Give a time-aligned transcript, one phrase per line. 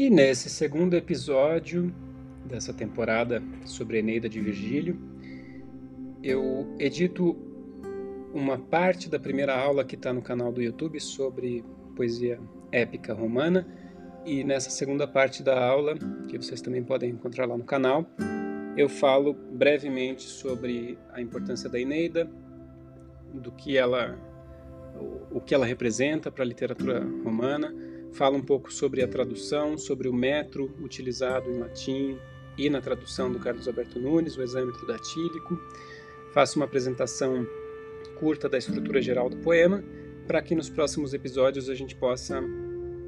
[0.00, 1.94] E nesse segundo episódio
[2.46, 4.98] dessa temporada sobre Eneida de Virgílio,
[6.22, 7.36] eu edito
[8.32, 11.62] uma parte da primeira aula que está no canal do YouTube sobre
[11.94, 12.40] poesia
[12.72, 13.68] épica romana.
[14.24, 15.94] E nessa segunda parte da aula,
[16.30, 18.06] que vocês também podem encontrar lá no canal,
[18.78, 22.26] eu falo brevemente sobre a importância da Eneida,
[23.34, 24.18] do que ela,
[25.30, 30.08] o que ela representa para a literatura romana, falo um pouco sobre a tradução, sobre
[30.08, 32.18] o metro utilizado em latim
[32.56, 35.58] e na tradução do Carlos Alberto Nunes, o exâmetro datílico.
[36.32, 37.46] Faço uma apresentação
[38.18, 39.82] curta da estrutura geral do poema,
[40.26, 42.42] para que nos próximos episódios a gente possa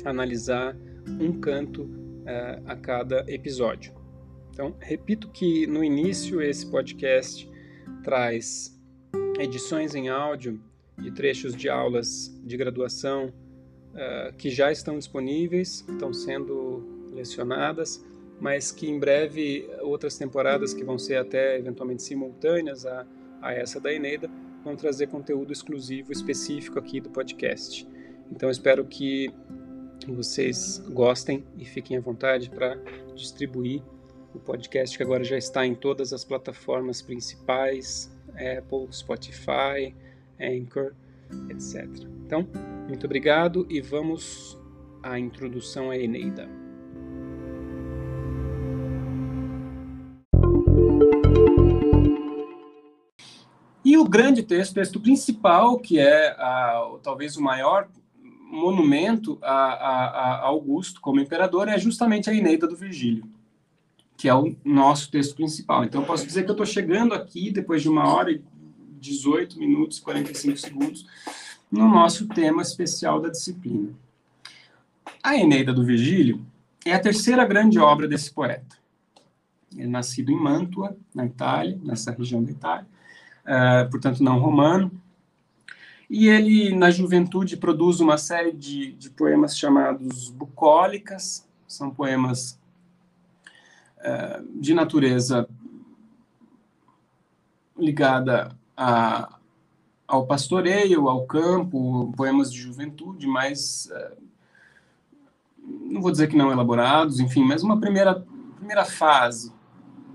[0.04, 0.76] analisar
[1.20, 3.94] um canto uh, a cada episódio.
[4.50, 7.48] Então, repito que no início esse podcast
[8.02, 8.78] traz
[9.38, 10.60] edições em áudio
[10.98, 13.32] de trechos de aulas de graduação
[13.92, 18.04] uh, que já estão disponíveis, estão sendo lecionadas,
[18.40, 23.06] mas que em breve outras temporadas que vão ser até eventualmente simultâneas a,
[23.40, 24.28] a essa da Eneida
[24.64, 27.86] vão trazer conteúdo exclusivo específico aqui do podcast.
[28.30, 29.32] Então espero que
[30.08, 32.76] vocês gostem e fiquem à vontade para
[33.14, 33.82] distribuir
[34.34, 39.94] o podcast que agora já está em todas as plataformas principais, Apple, Spotify,
[40.40, 40.94] Anchor,
[41.50, 42.21] etc.
[42.32, 42.48] Então,
[42.88, 44.58] muito obrigado e vamos
[45.02, 46.48] à introdução à Eneida.
[53.84, 57.90] E o grande texto, texto principal, que é a, talvez o maior
[58.50, 63.24] monumento a, a, a, Augusto como imperador, é justamente a Eneida do Virgílio,
[64.16, 65.84] que é o nosso texto principal.
[65.84, 68.42] Então, eu posso dizer que eu estou chegando aqui, depois de uma hora e
[68.98, 71.06] 18 minutos e 45 segundos,
[71.72, 73.88] no nosso tema especial da disciplina.
[75.22, 76.44] A Eneida do Virgílio
[76.84, 78.76] é a terceira grande obra desse poeta.
[79.72, 82.86] Ele é nascido em Mantua, na Itália, nessa região da Itália,
[83.46, 84.92] uh, portanto não romano,
[86.10, 92.60] e ele, na juventude, produz uma série de, de poemas chamados bucólicas, são poemas
[93.96, 95.48] uh, de natureza
[97.78, 99.38] ligada a,
[100.12, 104.22] ao pastoreio, ao campo, poemas de juventude, mas uh,
[105.90, 108.22] não vou dizer que não elaborados, enfim, mas uma primeira,
[108.56, 109.50] primeira fase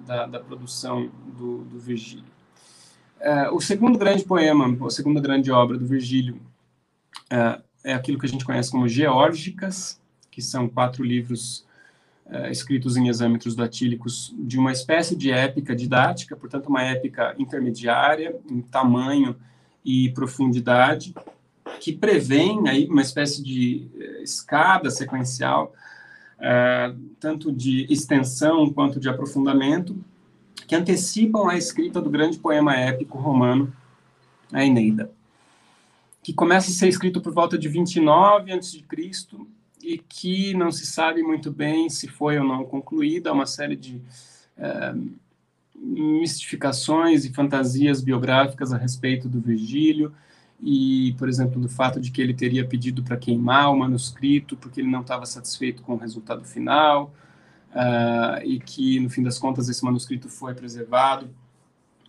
[0.05, 2.31] da, da produção do, do Virgílio.
[3.19, 6.39] Uh, o segundo grande poema, a segunda grande obra do Virgílio
[7.33, 9.99] uh, é aquilo que a gente conhece como Geórgicas,
[10.29, 11.65] que são quatro livros
[12.51, 18.59] escritos em exâmetros datílicos de uma espécie de épica didática, portanto uma épica intermediária em
[18.61, 19.33] tamanho
[19.87, 21.15] e profundidade,
[21.79, 23.87] que prevêem aí uma espécie de
[24.21, 25.73] escada sequencial,
[27.21, 29.95] tanto de extensão quanto de aprofundamento,
[30.67, 33.73] que antecipam a escrita do grande poema épico romano,
[34.51, 35.09] a Eneida,
[36.21, 38.83] que começa a ser escrito por volta de 29 a.C.
[39.81, 44.01] e que não se sabe muito bem se foi ou não concluída, uma série de
[44.57, 44.93] é,
[45.77, 50.13] mistificações e fantasias biográficas a respeito do Virgílio,
[50.61, 54.81] e, por exemplo, do fato de que ele teria pedido para queimar o manuscrito porque
[54.81, 57.13] ele não estava satisfeito com o resultado final,
[57.71, 61.29] uh, e que, no fim das contas, esse manuscrito foi preservado,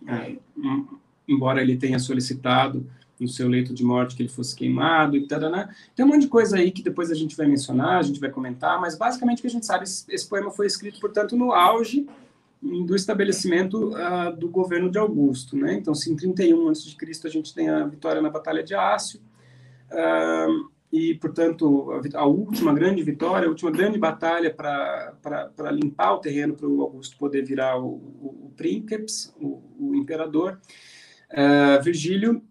[0.01, 5.27] uh, embora ele tenha solicitado no seu leito de morte que ele fosse queimado e
[5.27, 5.69] tal, né?
[5.93, 8.29] Tem um monte de coisa aí que depois a gente vai mencionar, a gente vai
[8.31, 11.51] comentar, mas basicamente o que a gente sabe, esse, esse poema foi escrito, portanto, no
[11.51, 12.07] auge
[12.61, 15.73] do estabelecimento uh, do governo de Augusto, né?
[15.73, 16.95] Então, se em 31 a.C.
[17.23, 19.21] a gente tem a vitória na Batalha de Ácio,
[19.91, 26.19] uh, e, portanto, a, a, última grande vitória, a última grande batalha para limpar o
[26.19, 28.53] terreno para o Augusto poder virar o, o, o
[29.39, 30.59] o, o imperador.
[31.31, 32.41] Uh, Virgílio,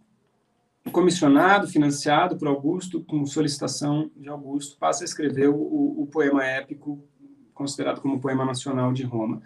[0.93, 7.05] comissionado, financiado por Augusto, com solicitação de Augusto, passa a escrever o, o poema épico,
[7.53, 9.43] considerado como poema nacional de Roma.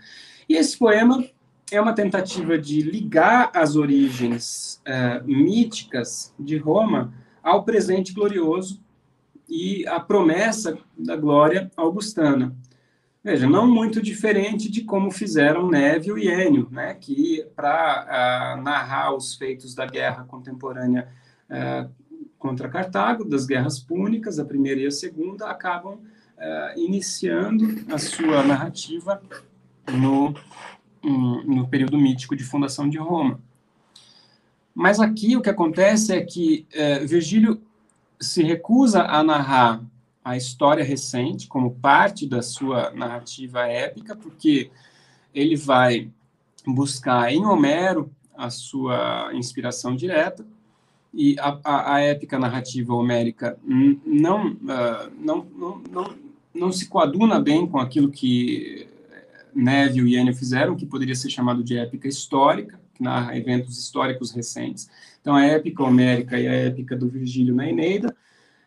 [0.48, 1.24] E esse poema
[1.70, 7.12] é uma tentativa de ligar as origens uh, míticas de Roma
[7.42, 8.80] ao presente glorioso
[9.48, 12.54] e a promessa da glória augustana.
[13.24, 19.14] Veja, não muito diferente de como fizeram Névio e Enio, né, que para uh, narrar
[19.14, 21.08] os feitos da guerra contemporânea
[21.48, 21.88] uh,
[22.36, 28.42] contra Cartago, das guerras púnicas, a primeira e a segunda, acabam uh, iniciando a sua
[28.42, 29.22] narrativa
[29.90, 30.34] no,
[31.02, 33.40] no período mítico de fundação de Roma.
[34.74, 36.66] Mas aqui o que acontece é que
[37.06, 37.60] Virgílio
[38.20, 39.82] se recusa a narrar
[40.24, 44.70] a história recente como parte da sua narrativa épica, porque
[45.34, 46.08] ele vai
[46.66, 50.46] buscar em Homero a sua inspiração direta,
[51.12, 56.14] e a, a, a épica narrativa homérica não, uh, não, não, não,
[56.54, 58.88] não se coaduna bem com aquilo que
[59.54, 64.30] Neville e Enio fizeram, que poderia ser chamado de épica histórica, que narra eventos históricos
[64.32, 64.90] recentes.
[65.20, 68.14] Então, a épica homérica e a épica do Virgílio na Eneida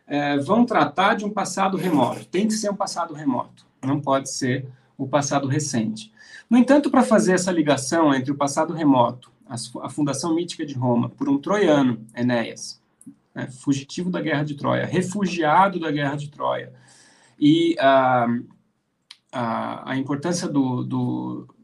[0.06, 2.24] é, vão tratar de um passado remoto.
[2.26, 4.66] Tem que ser um passado remoto, não pode ser
[4.96, 6.12] o passado recente.
[6.48, 11.08] No entanto, para fazer essa ligação entre o passado remoto, a fundação mítica de Roma,
[11.08, 12.80] por um troiano, Enéas,
[13.34, 16.72] né, fugitivo da guerra de Troia, refugiado da guerra de Troia,
[17.38, 18.26] e a,
[19.36, 21.54] a, importância do, do,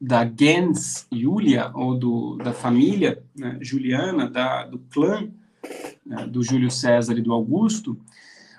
[0.00, 5.28] da gens Julia, ou do, da família né, juliana, da, do clã
[6.04, 7.96] né, do Júlio César e do Augusto,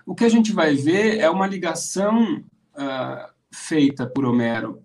[0.06, 4.82] o que a gente vai ver é uma ligação uh, feita por Homero,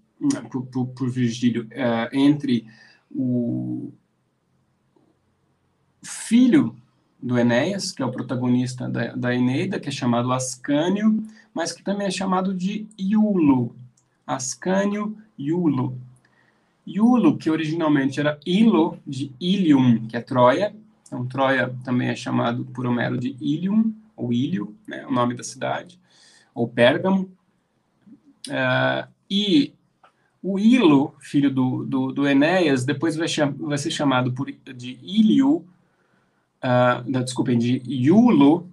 [0.50, 2.66] por, por, por Virgílio, uh, entre
[3.08, 3.92] o
[6.02, 6.74] filho
[7.22, 11.22] do Enéas, que é o protagonista da, da Eneida, que é chamado Ascânio,
[11.54, 13.75] mas que também é chamado de Iulo.
[14.26, 15.99] Ascânio Iulo.
[16.87, 20.75] Iulo, que originalmente era Ilo, de Ilium, que é Troia.
[21.06, 25.43] Então, Troia também é chamado por Homero de Ilium, ou Ilio, né, o nome da
[25.43, 25.99] cidade,
[26.54, 27.31] ou Pérgamo.
[28.48, 29.75] Uh, e
[30.43, 33.28] o Ilo, filho do, do, do Enéas, depois vai,
[33.58, 35.64] vai, ser chamado por, de Ilio,
[36.62, 38.69] uh, desculpem, de Iulo,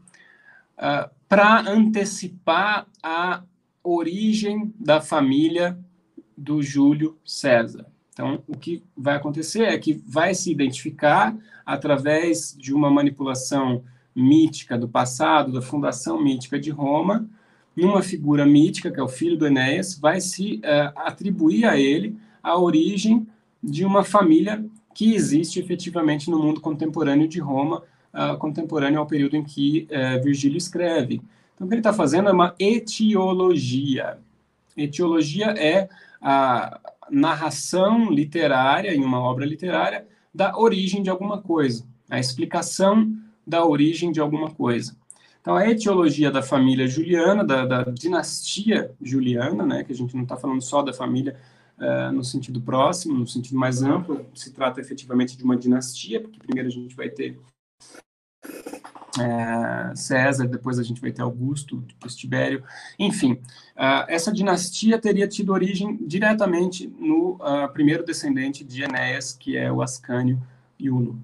[0.78, 3.44] uh, para antecipar a
[3.84, 5.80] origem da família
[6.36, 7.86] do Júlio César.
[8.12, 13.84] Então, o que vai acontecer é que vai se identificar através de uma manipulação
[14.14, 17.30] mítica do passado, da fundação mítica de Roma,
[17.76, 22.18] numa figura mítica, que é o filho do Enéas, vai se uh, atribuir a ele
[22.42, 23.26] a origem
[23.64, 27.84] de uma família que existe efetivamente no mundo contemporâneo de Roma,
[28.14, 31.22] uh, contemporâneo ao período em que uh, Virgílio escreve.
[31.56, 34.18] Então, o que ele está fazendo é uma etiologia.
[34.76, 35.90] Etiologia é
[36.22, 36.80] a
[37.10, 43.12] narração literária, em uma obra literária, da origem de alguma coisa, a explicação
[43.46, 44.96] da origem de alguma coisa.
[45.42, 50.24] Então, a etiologia da família juliana, da, da dinastia juliana, né, que a gente não
[50.24, 51.36] está falando só da família
[51.78, 56.40] uh, no sentido próximo, no sentido mais amplo, se trata efetivamente de uma dinastia, porque
[56.40, 57.40] primeiro a gente vai ter
[59.20, 62.64] é, César, depois a gente vai ter Augusto, depois Tibério,
[62.98, 69.58] enfim, uh, essa dinastia teria tido origem diretamente no uh, primeiro descendente de Enéas, que
[69.58, 70.42] é o Ascânio
[70.80, 71.20] Iulo.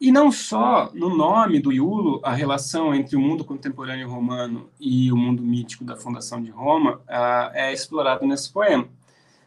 [0.00, 5.12] E não só no nome do Iulo, a relação entre o mundo contemporâneo romano e
[5.12, 8.88] o mundo mítico da fundação de Roma uh, é explorado nesse poema.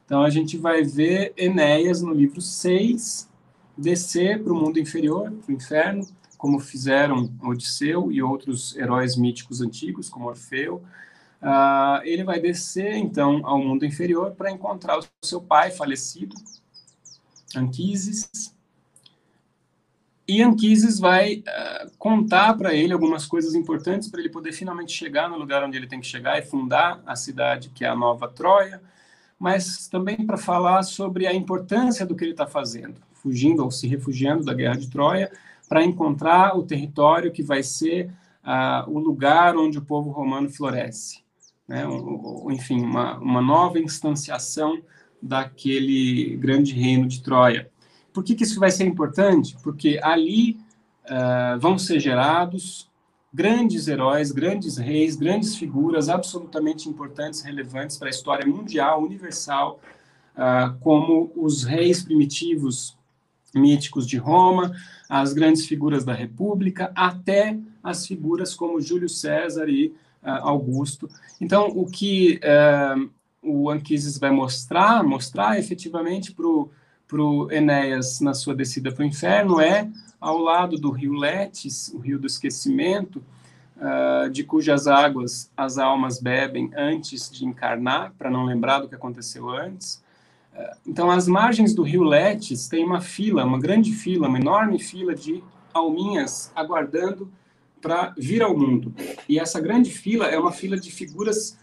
[0.06, 3.30] Então a gente vai ver Enéas no livro 6
[3.78, 9.62] descer para o mundo inferior, para o inferno, como fizeram Odisseu e outros heróis míticos
[9.62, 10.84] antigos, como Orfeu.
[11.42, 16.36] Uh, ele vai descer, então, ao mundo inferior para encontrar o seu pai falecido,
[17.56, 18.56] Anquises,
[20.28, 25.30] e Anquises vai uh, contar para ele algumas coisas importantes para ele poder finalmente chegar
[25.30, 28.28] no lugar onde ele tem que chegar e fundar a cidade que é a Nova
[28.28, 28.82] Troia,
[29.38, 33.88] mas também para falar sobre a importância do que ele está fazendo, fugindo ou se
[33.88, 35.32] refugiando da guerra de Troia,
[35.68, 38.12] para encontrar o território que vai ser
[38.44, 41.24] uh, o lugar onde o povo romano floresce.
[41.68, 41.88] Né?
[41.88, 44.82] Um, enfim, uma, uma nova instanciação
[45.22, 47.70] daquele grande reino de Troia.
[48.14, 49.58] Por que, que isso vai ser importante?
[49.64, 50.58] Porque ali
[51.06, 52.90] uh, vão ser gerados
[53.34, 59.82] grandes heróis, grandes reis, grandes figuras absolutamente importantes, relevantes para a história mundial, universal,
[60.38, 62.98] uh, como os reis primitivos
[63.56, 64.76] míticos de Roma,
[65.10, 69.88] as grandes figuras da República, até as figuras como Júlio César e
[70.22, 71.10] uh, Augusto.
[71.40, 73.10] Então, o que uh,
[73.42, 79.62] o Anquises vai mostrar, mostrar efetivamente para o Enéas na sua descida para o inferno
[79.62, 79.88] é
[80.20, 83.24] ao lado do rio Letes, o rio do esquecimento,
[83.78, 88.96] uh, de cujas águas as almas bebem antes de encarnar, para não lembrar do que
[88.96, 90.04] aconteceu antes.
[90.86, 95.14] Então, às margens do rio Letes tem uma fila, uma grande fila, uma enorme fila
[95.14, 95.44] de
[95.74, 97.30] alminhas aguardando
[97.82, 98.94] para vir ao mundo.
[99.28, 101.58] E essa grande fila é uma fila de figuras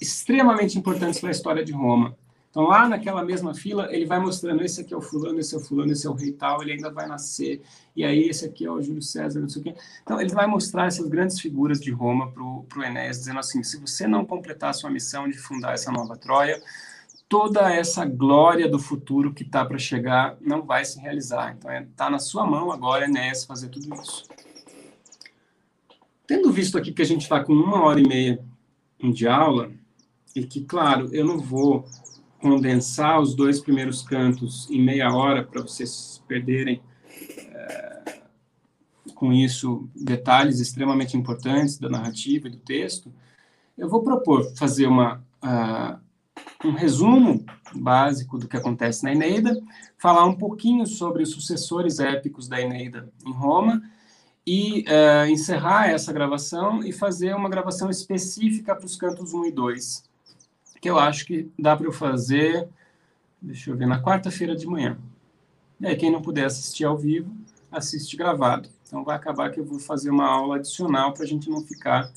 [0.00, 2.16] extremamente importantes para a história de Roma
[2.50, 5.58] Então, lá naquela mesma fila, ele vai mostrando: esse aqui é o fulano, esse é
[5.58, 7.62] o fulano, esse é o rei tal, ele ainda vai nascer,
[7.96, 9.74] e aí esse aqui é o Júlio César, não sei o quê.
[10.02, 13.78] Então, ele vai mostrar essas grandes figuras de Roma para o Enéas, dizendo assim: se
[13.78, 16.60] você não completar a sua missão de fundar essa nova Troia,
[17.32, 21.56] toda essa glória do futuro que está para chegar não vai se realizar.
[21.56, 24.28] Então, está é, tá na sua mão agora, Enéas, fazer tudo isso.
[26.26, 28.38] Tendo visto aqui que a gente está com uma hora e meia
[29.02, 29.72] de aula,
[30.36, 31.86] e que, claro, eu não vou
[32.38, 36.82] condensar os dois primeiros cantos em meia hora para vocês perderem
[37.48, 38.20] é,
[39.14, 43.10] com isso detalhes extremamente importantes da narrativa e do texto,
[43.78, 46.01] eu vou propor fazer uma, uh,
[46.64, 49.60] um resumo básico do que acontece na Eneida,
[49.98, 53.82] falar um pouquinho sobre os sucessores épicos da Eneida em Roma
[54.46, 59.52] e uh, encerrar essa gravação e fazer uma gravação específica para os cantos 1 e
[59.52, 60.12] 2
[60.82, 62.68] que eu acho que dá para eu fazer,
[63.40, 64.98] deixa eu ver, na quarta-feira de manhã.
[65.80, 67.32] E aí, quem não puder assistir ao vivo,
[67.70, 68.68] assiste gravado.
[68.84, 72.12] Então, vai acabar que eu vou fazer uma aula adicional para a gente não ficar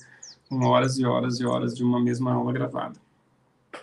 [0.50, 3.05] com horas e horas e horas de uma mesma aula gravada.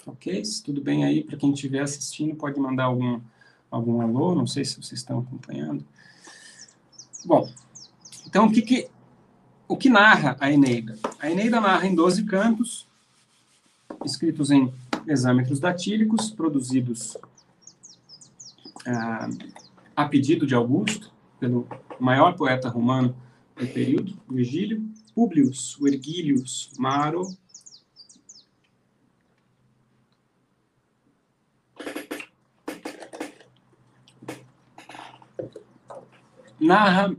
[0.06, 0.44] Ok?
[0.44, 3.20] Se tudo bem aí, para quem estiver assistindo, pode mandar algum,
[3.70, 5.84] algum alô, não sei se vocês estão acompanhando.
[7.25, 7.49] Bom,
[8.26, 8.88] então, o que, que,
[9.68, 10.99] o que narra a Eneida?
[11.18, 12.88] A Eneida narra em 12 cantos,
[14.04, 14.72] escritos em
[15.06, 17.16] exâmetros datílicos, produzidos
[18.87, 19.28] ah,
[19.94, 21.66] a pedido de Augusto, pelo
[21.99, 23.14] maior poeta romano
[23.56, 24.82] do período, Virgílio,
[25.14, 27.28] Publius Vergilius Maro,
[36.62, 37.14] narra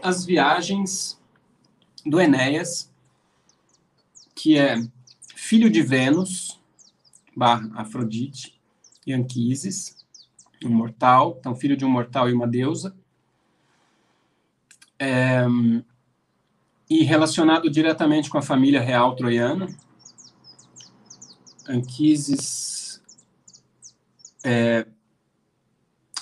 [0.00, 1.20] as viagens
[2.04, 2.90] do Enéas,
[4.34, 4.76] que é
[5.34, 6.60] filho de Vênus,
[7.36, 8.58] barra Afrodite,
[9.04, 9.96] e Anquises,
[10.64, 12.96] um mortal, então filho de um mortal e uma deusa,
[14.98, 15.44] é,
[16.88, 19.66] e relacionado diretamente com a família real troiana.
[21.68, 23.02] Anquises,
[24.44, 24.86] é,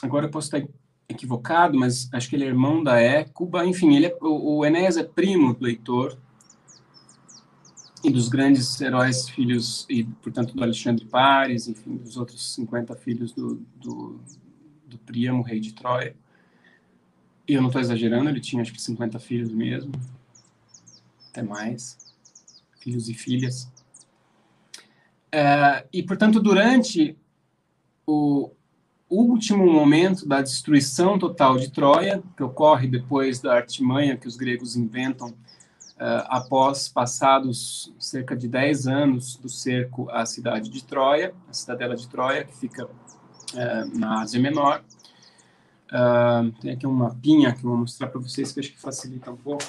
[0.02, 0.66] agora eu posso estar
[1.14, 4.96] equivocado, mas acho que ele é irmão da Écuba, enfim, ele é, o, o Enéas
[4.96, 6.16] é primo do Heitor,
[8.04, 13.32] e dos grandes heróis filhos, e portanto do Alexandre Pares, enfim, dos outros 50 filhos
[13.32, 14.20] do, do,
[14.86, 16.14] do Príamo, rei de Troia.
[17.48, 19.92] E eu não estou exagerando, ele tinha acho que 50 filhos mesmo,
[21.30, 21.96] até mais,
[22.78, 23.70] filhos e filhas.
[25.32, 27.16] É, e, portanto, durante
[28.06, 28.50] o
[29.14, 34.76] último momento da destruição total de Troia, que ocorre depois da artimanha que os gregos
[34.76, 35.34] inventam
[35.94, 41.94] Uh, após passados cerca de 10 anos do cerco à cidade de Troia, a cidadela
[41.94, 44.82] de Troia, que fica uh, na Ásia Menor.
[45.86, 49.30] Uh, tem aqui um mapinha que eu vou mostrar para vocês que acho que facilita
[49.30, 49.62] um pouco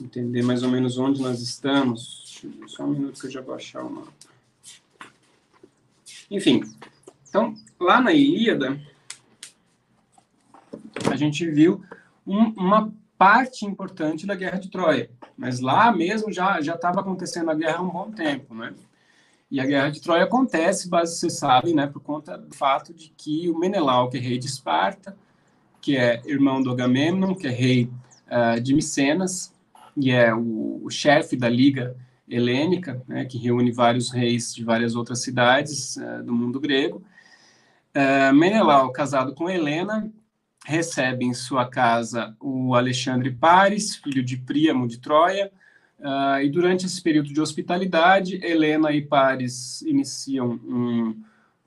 [0.00, 2.42] entender mais ou menos onde nós estamos.
[2.66, 4.12] Só um minuto que eu já vou achar o mapa.
[6.28, 6.62] Enfim,
[7.28, 8.80] então, lá na Ilíada,
[11.10, 11.82] a gente viu
[12.26, 15.10] um, uma parte importante da Guerra de Troia.
[15.36, 18.74] Mas lá mesmo já já estava acontecendo a guerra há um bom tempo, né?
[19.50, 23.12] E a Guerra de Troia acontece, base, vocês sabem, né, por conta do fato de
[23.14, 25.14] que o Menelau, que é rei de Esparta,
[25.78, 27.90] que é irmão do Agamemnon, que é rei
[28.28, 29.52] uh, de Micenas,
[29.94, 31.94] e é o, o chefe da Liga
[32.26, 37.02] Helênica, né, que reúne vários reis de várias outras cidades uh, do mundo grego.
[37.94, 40.10] Uh, Menelau, casado com Helena,
[40.64, 45.52] recebe em sua casa o Alexandre Pares, filho de Príamo de Troia,
[46.00, 51.22] uh, e durante esse período de hospitalidade, Helena e Pares iniciam um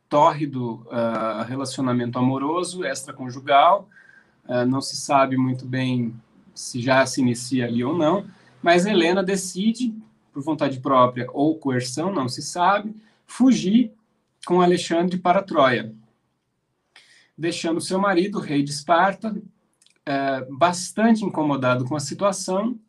[0.09, 3.87] tórrido uh, relacionamento amoroso, extraconjugal,
[4.67, 6.13] não se sabe muito bem
[6.53, 8.27] se já se inicia ali ou não,
[8.61, 9.91] mas Helena decide,
[10.31, 13.91] por vontade própria ou coerção, não se sabe, fugir
[14.45, 15.91] com Alexandre para Troia
[17.37, 19.35] deixando seu marido, rei de Esparta,
[20.05, 22.79] é, bastante incomodado com a situação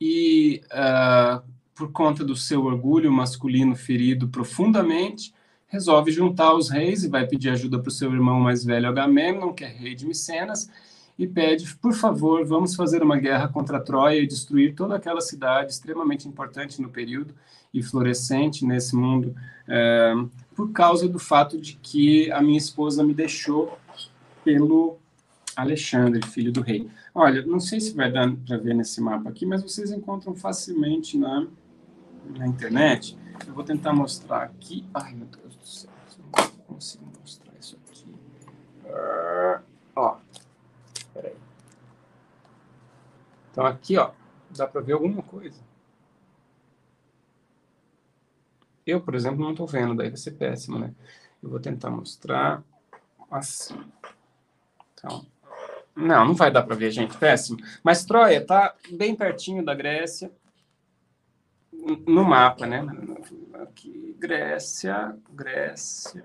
[0.00, 1.40] e, é,
[1.74, 5.32] por conta do seu orgulho masculino ferido profundamente,
[5.66, 9.52] resolve juntar os reis e vai pedir ajuda para o seu irmão mais velho Agamemnon,
[9.52, 10.68] que é rei de Micenas,
[11.18, 15.72] e pede, por favor, vamos fazer uma guerra contra Troia e destruir toda aquela cidade
[15.72, 17.34] extremamente importante no período
[17.74, 19.34] e florescente nesse mundo,
[19.66, 20.14] é,
[20.58, 23.78] por causa do fato de que a minha esposa me deixou
[24.42, 24.98] pelo
[25.54, 26.90] Alexandre, filho do rei.
[27.14, 31.16] Olha, não sei se vai dar para ver nesse mapa aqui, mas vocês encontram facilmente
[31.16, 31.46] na,
[32.36, 33.16] na internet.
[33.46, 34.84] Eu vou tentar mostrar aqui.
[34.92, 35.90] Ai, meu Deus do céu.
[36.66, 38.12] consigo mostrar isso aqui.
[38.82, 39.62] Uh,
[39.94, 40.16] ó,
[41.14, 41.36] peraí.
[43.52, 44.10] Então aqui, ó,
[44.56, 45.67] dá para ver alguma coisa.
[48.88, 50.94] Eu, por exemplo, não estou vendo, daí vai ser péssimo, né?
[51.42, 52.62] Eu vou tentar mostrar
[53.30, 53.78] assim.
[54.94, 55.26] Então,
[55.94, 57.58] não, não vai dar para ver, gente, péssimo.
[57.84, 60.32] Mas Troia tá bem pertinho da Grécia,
[62.06, 62.82] no mapa, né?
[63.60, 66.24] Aqui, Grécia, Grécia,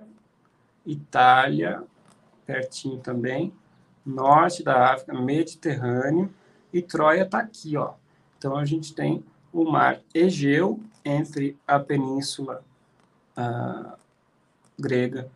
[0.86, 1.84] Itália,
[2.46, 3.54] pertinho também,
[4.06, 6.34] norte da África, Mediterrâneo,
[6.72, 7.96] e Troia está aqui, ó.
[8.38, 12.64] Então a gente tem o mar Egeu entre a península
[13.38, 13.98] uh,
[14.78, 15.30] grega,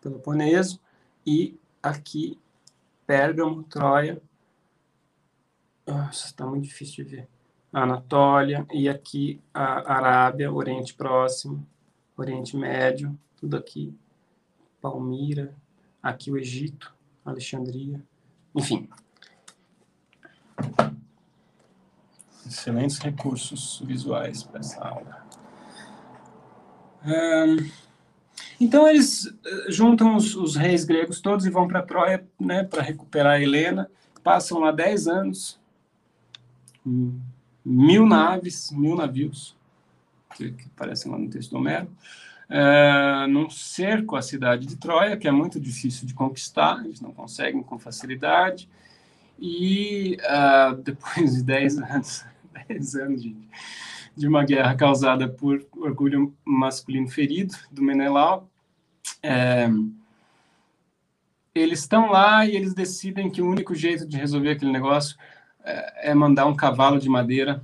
[0.00, 0.80] Peloponeso,
[1.26, 2.38] e aqui
[3.06, 4.20] Pérgamo, Troia.
[6.10, 7.28] Está muito difícil de ver.
[7.72, 11.66] Anatólia, e aqui a Arábia, Oriente Próximo,
[12.16, 13.92] Oriente Médio, tudo aqui.
[14.80, 15.54] Palmira,
[16.02, 18.02] aqui o Egito, Alexandria,
[18.54, 18.88] enfim.
[22.46, 25.24] Excelentes recursos visuais para essa aula.
[28.60, 32.82] então eles eh, juntam os, os, reis gregos todos e vão para Troia né, para
[32.82, 33.90] recuperar Helena.
[34.22, 35.60] Passam lá 10 anos.
[37.64, 39.56] Mil naves, mil navios,
[40.34, 41.88] que, que aparecem lá no texto do Homero,
[42.48, 47.10] é, num cerco à cidade de Troia, que é muito difícil de conquistar, eles não
[47.10, 48.68] conseguem com facilidade,
[49.38, 52.24] e uh, depois de 10 anos,
[52.68, 53.36] 10 anos de,
[54.16, 58.48] de, uma guerra causada por orgulho masculino ferido do Menelau,
[59.22, 59.68] é,
[61.54, 65.16] eles estão lá e eles decidem que o único jeito de resolver aquele negócio
[65.64, 67.62] é, é mandar um cavalo de madeira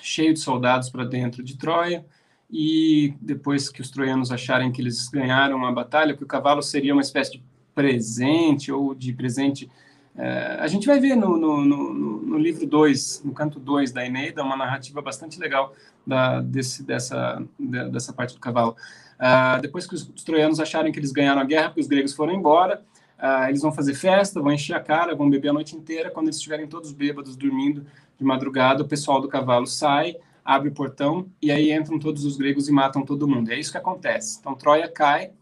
[0.00, 2.04] cheio de soldados para dentro de Troia
[2.50, 6.94] e depois que os troianos acharem que eles ganharam a batalha, que o cavalo seria
[6.94, 9.70] uma espécie de presente ou de presente.
[10.18, 14.04] É, a gente vai ver no, no, no, no livro 2, no canto 2 da
[14.04, 15.72] Eneida, uma narrativa bastante legal
[16.04, 18.74] da, desse, dessa, dessa parte do cavalo.
[19.14, 22.12] Uh, depois que os, os troianos acharem que eles ganharam a guerra, porque os gregos
[22.12, 22.82] foram embora,
[23.18, 26.08] Uh, eles vão fazer festa, vão encher a cara, vão beber a noite inteira.
[26.08, 27.84] Quando eles estiverem todos bêbados, dormindo
[28.16, 32.36] de madrugada, o pessoal do cavalo sai, abre o portão e aí entram todos os
[32.36, 33.50] gregos e matam todo mundo.
[33.50, 34.38] É isso que acontece.
[34.38, 35.32] Então Troia cai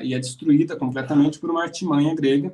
[0.00, 2.52] e é destruída completamente por uma artimanha grega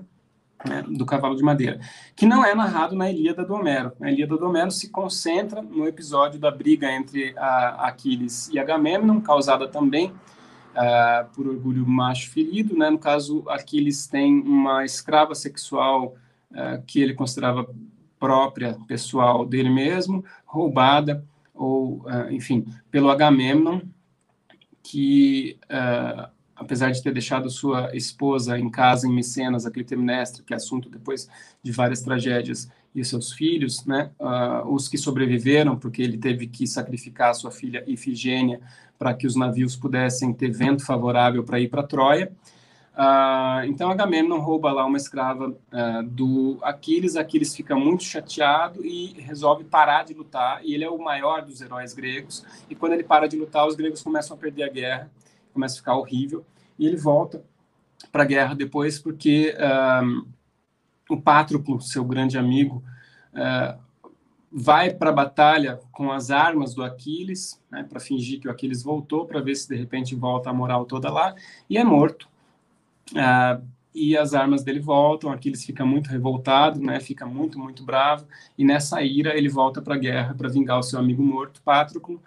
[0.64, 1.81] né, do cavalo de madeira,
[2.16, 3.92] que não é narrado na Ilíada do Homero.
[4.01, 9.68] A Ilíada do Homero se concentra no episódio da briga entre Aquiles e Agamemnon, causada
[9.68, 10.12] também
[10.79, 12.90] uh, por orgulho macho ferido, né?
[12.90, 16.14] No caso, Aquiles tem uma escrava sexual
[16.51, 17.68] uh, que ele considerava
[18.18, 23.81] própria, pessoal dele mesmo, roubada, ou, uh, enfim, pelo Agamemnon,
[24.83, 25.59] que,
[26.59, 30.88] apesar de ter deixado sua esposa em casa em Micenas, a Clitemnestra, que é assunto
[30.88, 31.29] depois
[31.62, 34.11] de várias tragédias, e seus filhos, né,
[34.66, 38.61] os que sobreviveram, porque ele teve que sacrificar sua filha Ifigênia
[38.99, 42.33] para que os navios pudessem ter vento favorável para ir para Troia.
[42.99, 47.14] Uh, então Agamemnon rouba lá uma escrava uh, do Aquiles.
[47.14, 50.61] Aquiles fica muito chateado e resolve parar de lutar.
[50.64, 52.44] E ele é o maior dos heróis gregos.
[52.68, 55.11] E quando ele para de lutar, os gregos começam a perder a guerra,
[55.59, 56.44] começa a ficar horrível.
[56.79, 57.42] E ele volta
[58.12, 60.27] para a guerra depois porque uh,
[61.11, 62.83] o Pátroclo, seu grande amigo,
[64.51, 68.83] vai para a batalha com as armas do Aquiles, né, para fingir que o Aquiles
[68.83, 71.35] voltou, para ver se de repente volta a moral toda lá,
[71.68, 72.29] e é morto.
[73.16, 73.61] Ah,
[73.94, 78.64] e as armas dele voltam, Aquiles fica muito revoltado, né, fica muito, muito bravo, e
[78.64, 82.23] nessa ira ele volta para a guerra para vingar o seu amigo morto, Patroclo,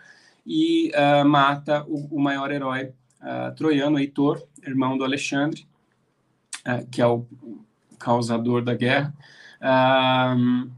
[0.46, 5.68] e uh, mata o, o, maior herói uh, troiano, Heitor, irmão do Alexandre,
[6.68, 7.26] uh, que é o
[7.98, 9.14] causador da guerra.
[9.62, 10.70] Uh,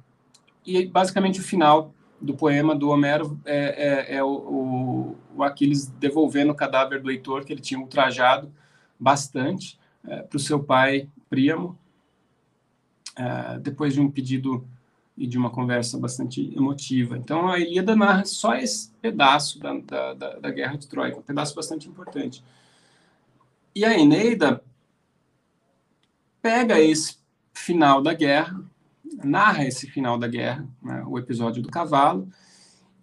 [0.65, 6.53] e basicamente o final do poema do Homero é, é, é o, o, Aquiles devolvendo
[6.53, 8.51] o cadáver do Heitor, que ele tinha ultrajado
[8.97, 9.77] bastante,
[10.07, 11.77] é, para o seu pai Príamo,
[13.17, 14.65] é, depois de um pedido
[15.17, 17.17] e de uma conversa bastante emotiva.
[17.17, 21.21] Então a Ilíada narra só esse pedaço da, da, da, da Guerra de Troia, um
[21.21, 22.43] pedaço bastante importante.
[23.75, 24.63] E a Eneida
[26.41, 27.17] pega esse
[27.53, 28.63] final da guerra
[29.23, 32.27] narra esse final da guerra, né, o episódio do cavalo,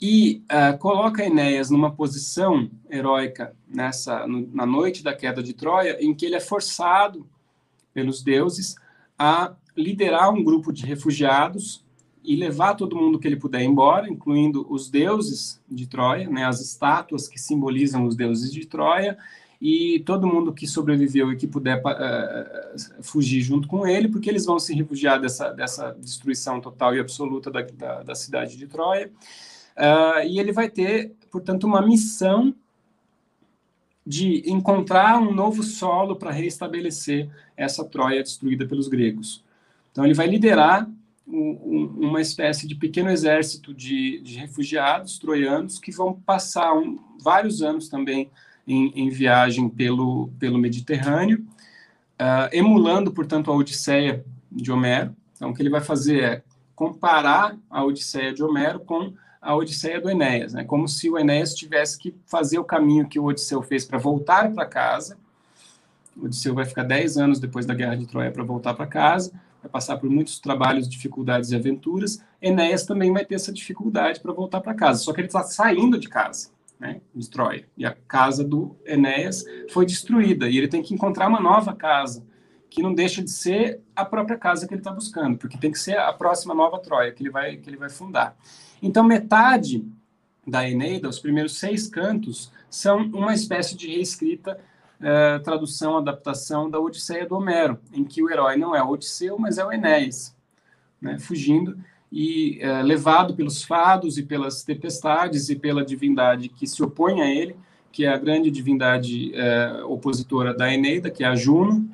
[0.01, 5.99] e uh, coloca Enéas numa posição heróica nessa no, na noite da queda de Troia,
[6.01, 7.29] em que ele é forçado
[7.93, 8.77] pelos deuses
[9.19, 11.85] a liderar um grupo de refugiados
[12.23, 16.61] e levar todo mundo que ele puder embora, incluindo os deuses de Troia, né, as
[16.61, 19.17] estátuas que simbolizam os deuses de Troia,
[19.61, 24.47] e todo mundo que sobreviveu e que puder uh, fugir junto com ele, porque eles
[24.47, 29.11] vão se refugiar dessa, dessa destruição total e absoluta da, da, da cidade de Troia.
[29.77, 32.55] Uh, e ele vai ter, portanto, uma missão
[34.07, 39.45] de encontrar um novo solo para reestabelecer essa Troia destruída pelos gregos.
[39.93, 40.89] Então, ele vai liderar
[41.33, 47.63] um, uma espécie de pequeno exército de, de refugiados troianos que vão passar um, vários
[47.63, 48.31] anos também
[48.67, 51.45] em, em, viagem pelo, pelo Mediterrâneo,
[52.21, 55.15] uh, emulando, portanto, a Odisseia de Homero.
[55.35, 56.43] Então, o que ele vai fazer é
[56.75, 60.65] comparar a Odisseia de Homero com a Odisseia do Enéas, né?
[60.65, 64.53] como se o Enéas tivesse que fazer o caminho que o Odisseu fez para voltar
[64.53, 65.17] para casa.
[66.17, 69.33] O Odisseu vai ficar 10 anos depois da Guerra de Troia para voltar para casa,
[69.63, 72.25] vai passar por muitos trabalhos, dificuldades e aventuras.
[72.41, 75.99] Enéas também vai ter essa dificuldade para voltar para casa, só que ele está saindo
[75.99, 77.67] de casa, né, de Troia.
[77.77, 82.25] E a casa do Enéas foi destruída e ele tem que encontrar uma nova casa,
[82.69, 85.79] que não deixa de ser a própria casa que ele está buscando, porque tem que
[85.79, 88.37] ser a próxima nova Troia que ele vai que ele vai fundar.
[88.81, 89.85] Então metade
[90.47, 94.59] da Eneida, os primeiros seis cantos, são uma espécie de reescrita
[95.01, 99.39] é, tradução, adaptação da Odisseia do Homero, em que o herói não é o Odisseu,
[99.39, 100.37] mas é o Enéas,
[101.01, 101.77] né, fugindo
[102.13, 107.31] e é, levado pelos fados e pelas tempestades e pela divindade que se opõe a
[107.31, 107.55] ele,
[107.93, 111.89] que é a grande divindade é, opositora da Eneida, que é a Juno.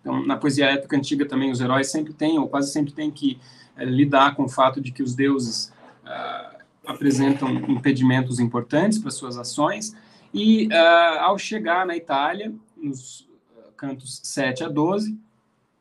[0.00, 3.38] Então, na poesia épica antiga também os heróis sempre têm, ou quase sempre têm que
[3.76, 5.72] é, lidar com o fato de que os deuses
[6.04, 9.94] é, apresentam impedimentos importantes para suas ações,
[10.36, 13.26] e uh, ao chegar na Itália, nos
[13.74, 15.18] cantos 7 a 12,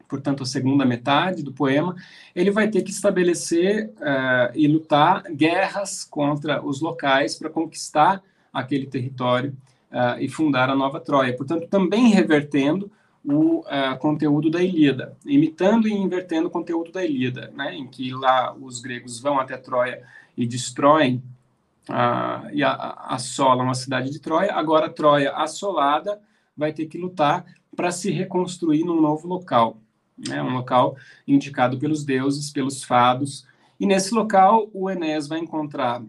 [0.08, 1.94] portanto a segunda metade do poema,
[2.34, 8.88] ele vai ter que estabelecer uh, e lutar guerras contra os locais para conquistar aquele
[8.88, 9.52] território
[9.92, 11.36] uh, e fundar a nova Troia.
[11.36, 12.90] Portanto, também revertendo
[13.26, 18.14] o uh, conteúdo da Ilíada, imitando e invertendo o conteúdo da Ilíada, né, em que
[18.14, 20.02] lá os gregos vão até Troia
[20.38, 21.22] e destroem
[22.52, 24.54] e assolam a cidade de Troia.
[24.54, 26.20] Agora, Troia assolada
[26.56, 27.46] vai ter que lutar
[27.76, 29.78] para se reconstruir num novo local,
[30.18, 30.42] né?
[30.42, 30.96] um local
[31.28, 33.46] indicado pelos deuses, pelos fados.
[33.80, 36.02] E nesse local, o Enéas vai encontrar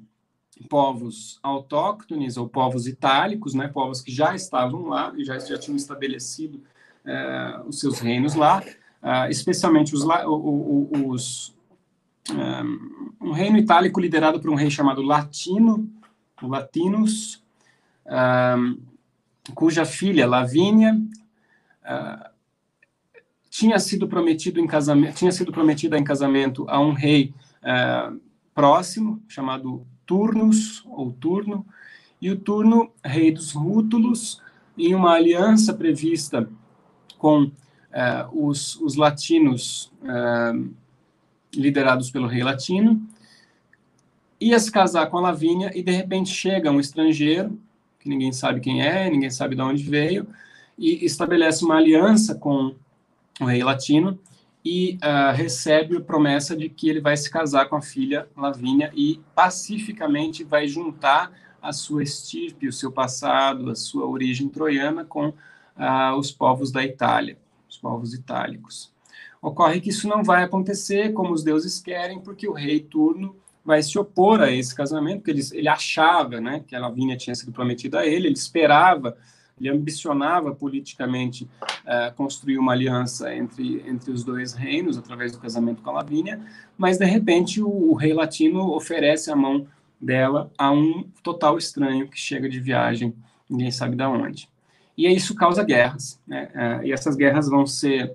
[0.70, 3.68] povos autóctones ou povos itálicos, né?
[3.68, 6.62] povos que já estavam lá e já, já tinham estabelecido
[7.04, 8.62] uh, os seus reinos lá,
[9.02, 11.55] uh, especialmente os, os,
[13.20, 15.88] um reino itálico liderado por um rei chamado Latino,
[16.42, 17.42] Latinus,
[18.06, 18.78] um,
[19.54, 20.94] cuja filha Lavínia
[21.82, 22.30] uh,
[23.48, 28.20] tinha sido prometido em casamento, tinha sido prometida em casamento a um rei uh,
[28.54, 31.66] próximo chamado Turnus ou Turno,
[32.20, 34.40] e o Turno, rei dos Rútulos,
[34.76, 36.48] em uma aliança prevista
[37.18, 37.50] com uh,
[38.32, 39.92] os, os latinos
[41.60, 43.00] liderados pelo rei latino,
[44.40, 47.58] ia se casar com a Lavínia e de repente chega um estrangeiro,
[47.98, 50.26] que ninguém sabe quem é, ninguém sabe de onde veio,
[50.78, 52.74] e estabelece uma aliança com
[53.40, 54.18] o rei latino
[54.64, 58.90] e uh, recebe a promessa de que ele vai se casar com a filha Lavínia
[58.94, 65.28] e pacificamente vai juntar a sua estirpe, o seu passado, a sua origem troiana com
[65.28, 67.38] uh, os povos da Itália,
[67.68, 68.92] os povos itálicos.
[69.46, 73.80] Ocorre que isso não vai acontecer como os deuses querem, porque o rei Turno vai
[73.80, 77.52] se opor a esse casamento, porque ele, ele achava né, que a Lavínia tinha sido
[77.52, 79.16] prometida a ele, ele esperava,
[79.56, 85.80] ele ambicionava politicamente uh, construir uma aliança entre, entre os dois reinos através do casamento
[85.80, 86.40] com a Lavínia,
[86.76, 89.64] mas de repente o, o rei latino oferece a mão
[90.00, 93.14] dela a um total estranho que chega de viagem,
[93.48, 94.48] ninguém sabe de onde.
[94.98, 96.50] E isso causa guerras, né?
[96.52, 98.12] Uh, e essas guerras vão ser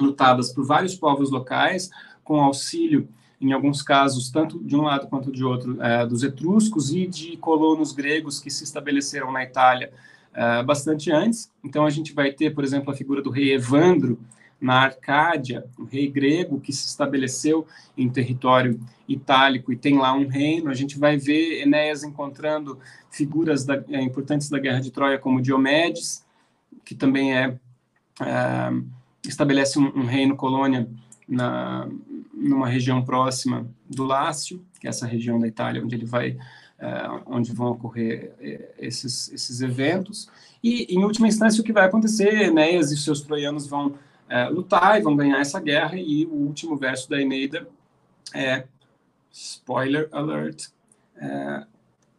[0.00, 1.90] lutadas por vários povos locais,
[2.24, 3.08] com auxílio,
[3.40, 7.36] em alguns casos, tanto de um lado quanto de outro, é, dos etruscos e de
[7.36, 9.92] colonos gregos que se estabeleceram na Itália
[10.34, 11.50] é, bastante antes.
[11.64, 14.18] Então, a gente vai ter, por exemplo, a figura do rei Evandro
[14.60, 17.64] na Arcádia, um rei grego que se estabeleceu
[17.96, 20.68] em território itálico e tem lá um reino.
[20.68, 25.40] A gente vai ver Enéas encontrando figuras da, é, importantes da Guerra de Troia, como
[25.40, 26.26] Diomedes,
[26.84, 27.56] que também é,
[28.20, 28.70] é
[29.30, 30.88] estabelece um, um reino colônia
[31.28, 31.88] na,
[32.32, 37.22] numa região próxima do Lácio, que é essa região da Itália onde ele vai, uh,
[37.26, 40.30] onde vão ocorrer uh, esses, esses eventos.
[40.62, 44.98] E, em última instância, o que vai acontecer, Enéas e seus troianos vão uh, lutar
[44.98, 47.68] e vão ganhar essa guerra, e o último verso da Eneida
[48.34, 48.64] é,
[49.30, 50.68] spoiler alert,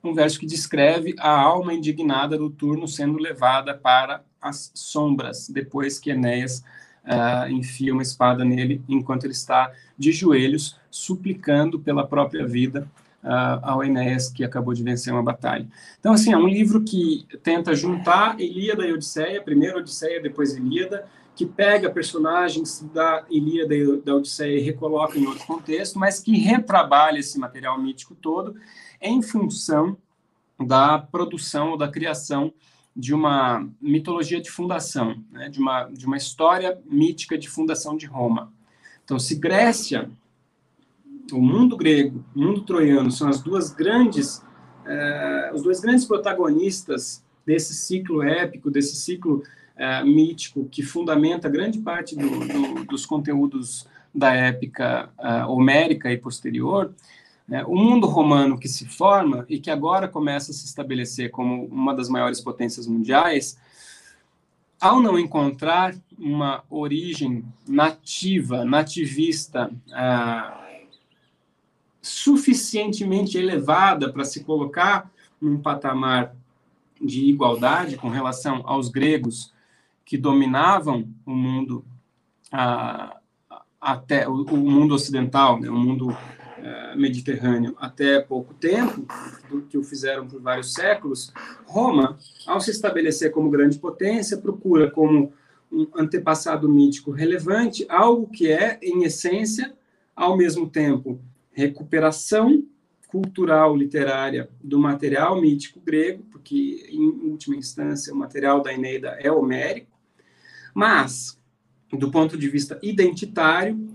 [0.04, 6.00] um verso que descreve a alma indignada do turno sendo levada para as sombras, depois
[6.00, 6.64] que Enéas
[7.06, 12.88] uh, enfia uma espada nele, enquanto ele está de joelhos, suplicando pela própria vida
[13.24, 15.68] uh, ao Enéas, que acabou de vencer uma batalha.
[16.00, 21.06] Então, assim, é um livro que tenta juntar Ilíada e Odisseia, primeiro Odisseia, depois Ilíada,
[21.36, 26.38] que pega personagens da Ilíada e da Odisseia e recoloca em outro contexto, mas que
[26.38, 28.56] retrabalha esse material mítico todo
[29.02, 29.98] em função
[30.60, 32.54] da produção ou da criação
[33.00, 38.06] de uma mitologia de fundação, né, de, uma, de uma história mítica de fundação de
[38.06, 38.52] Roma.
[39.06, 40.12] Então, se Grécia,
[41.32, 44.44] o mundo grego, o mundo troiano são as duas grandes,
[44.86, 49.44] eh, os dois grandes protagonistas desse ciclo épico, desse ciclo
[49.78, 56.18] eh, mítico que fundamenta grande parte do, do, dos conteúdos da épica uh, homérica e
[56.18, 56.94] posterior,
[57.50, 61.66] né, o mundo romano que se forma e que agora começa a se estabelecer como
[61.66, 63.58] uma das maiores potências mundiais,
[64.80, 70.64] ao não encontrar uma origem nativa, nativista, ah,
[72.02, 76.36] suficientemente elevada para se colocar num patamar
[77.02, 79.52] de igualdade com relação aos gregos
[80.06, 81.84] que dominavam o mundo
[82.52, 83.18] ah,
[83.82, 86.16] até o, o, mundo ocidental, né, o mundo
[86.64, 89.06] eh, mediterrâneo até pouco tempo,
[89.50, 91.34] do que o fizeram por vários séculos,
[91.66, 95.34] Roma, ao se estabelecer como grande potência, procura como
[95.72, 99.74] um antepassado mítico relevante algo que é, em essência,
[100.16, 102.64] ao mesmo tempo, recuperação
[103.08, 109.32] cultural literária do material mítico grego, porque, em última instância, o material da Eneida é
[109.32, 109.98] homérico,
[110.74, 111.40] mas,
[111.92, 113.90] do ponto de vista identitário,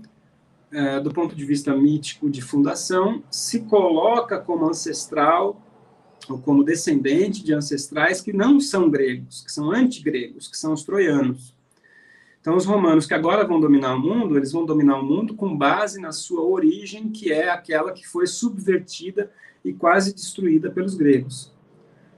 [0.75, 5.61] é, do ponto de vista mítico de fundação, se coloca como ancestral
[6.27, 10.83] ou como descendente de ancestrais que não são gregos, que são antigregos, que são os
[10.83, 11.55] troianos.
[12.41, 15.57] Então, os romanos que agora vão dominar o mundo, eles vão dominar o mundo com
[15.57, 19.31] base na sua origem, que é aquela que foi subvertida
[19.63, 21.53] e quase destruída pelos gregos.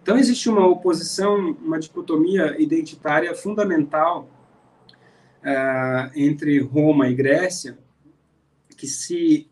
[0.02, 4.28] Então, existe uma oposição, uma dicotomia identitária fundamental
[5.44, 7.78] uh, entre Roma e Grécia,
[8.78, 9.48] que se,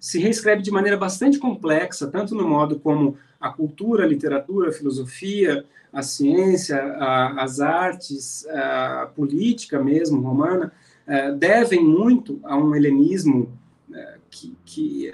[0.00, 4.72] se reescreve de maneira bastante complexa, tanto no modo como a cultura, a literatura, a
[4.72, 10.72] filosofia, a ciência, a, as artes, a política mesmo romana,
[11.06, 13.52] é, devem muito a um helenismo
[13.92, 15.12] é, que, que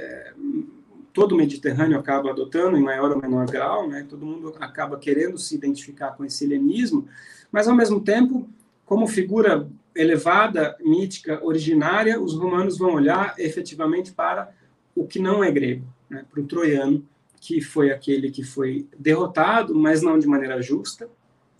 [1.12, 4.06] todo o Mediterrâneo acaba adotando em maior ou menor grau, né?
[4.08, 7.06] todo mundo acaba querendo se identificar com esse helenismo,
[7.50, 8.48] mas ao mesmo tempo,
[8.86, 14.50] como figura elevada, mítica, originária, os romanos vão olhar efetivamente para
[14.94, 17.06] o que não é grego, né, para o troiano,
[17.40, 21.08] que foi aquele que foi derrotado, mas não de maneira justa,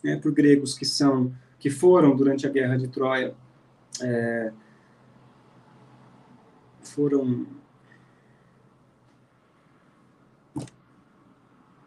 [0.03, 3.37] né, por gregos que são que foram durante a guerra de Troia
[4.01, 4.53] é,
[6.81, 7.47] foram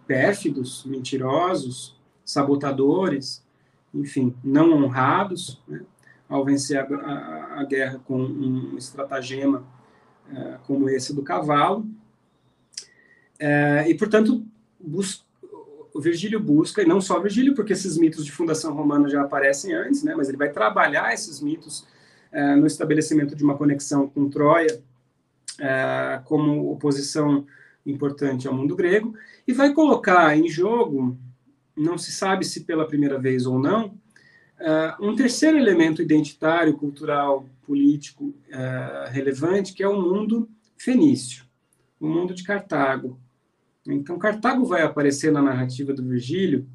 [0.07, 3.45] pérfidos, mentirosos, sabotadores,
[3.93, 5.81] enfim, não honrados, né?
[6.27, 9.65] Ao vencer a, a, a guerra com um estratagema
[10.33, 11.85] é, como esse do cavalo.
[13.39, 14.45] É, e, portanto,
[15.93, 19.73] o Virgílio busca, e não só Virgílio, porque esses mitos de fundação romana já aparecem
[19.73, 21.85] antes, né, mas ele vai trabalhar esses mitos
[22.31, 24.81] é, no estabelecimento de uma conexão com Troia,
[26.25, 27.45] como oposição
[27.85, 29.15] importante ao mundo grego,
[29.47, 31.17] e vai colocar em jogo,
[31.77, 33.97] não se sabe se pela primeira vez ou não,
[34.59, 41.45] Uh, um terceiro elemento identitário, cultural, político uh, relevante, que é o mundo fenício,
[41.99, 43.19] o mundo de Cartago.
[43.85, 46.65] Então, Cartago vai aparecer na narrativa do Virgílio,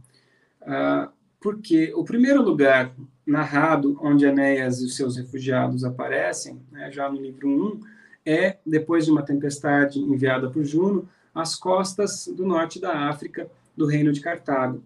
[0.62, 2.94] uh, porque o primeiro lugar
[3.26, 7.80] narrado onde Enéas e os seus refugiados aparecem, né, já no livro 1,
[8.26, 13.86] é, depois de uma tempestade enviada por Juno, as costas do norte da África, do
[13.86, 14.82] reino de Cartago.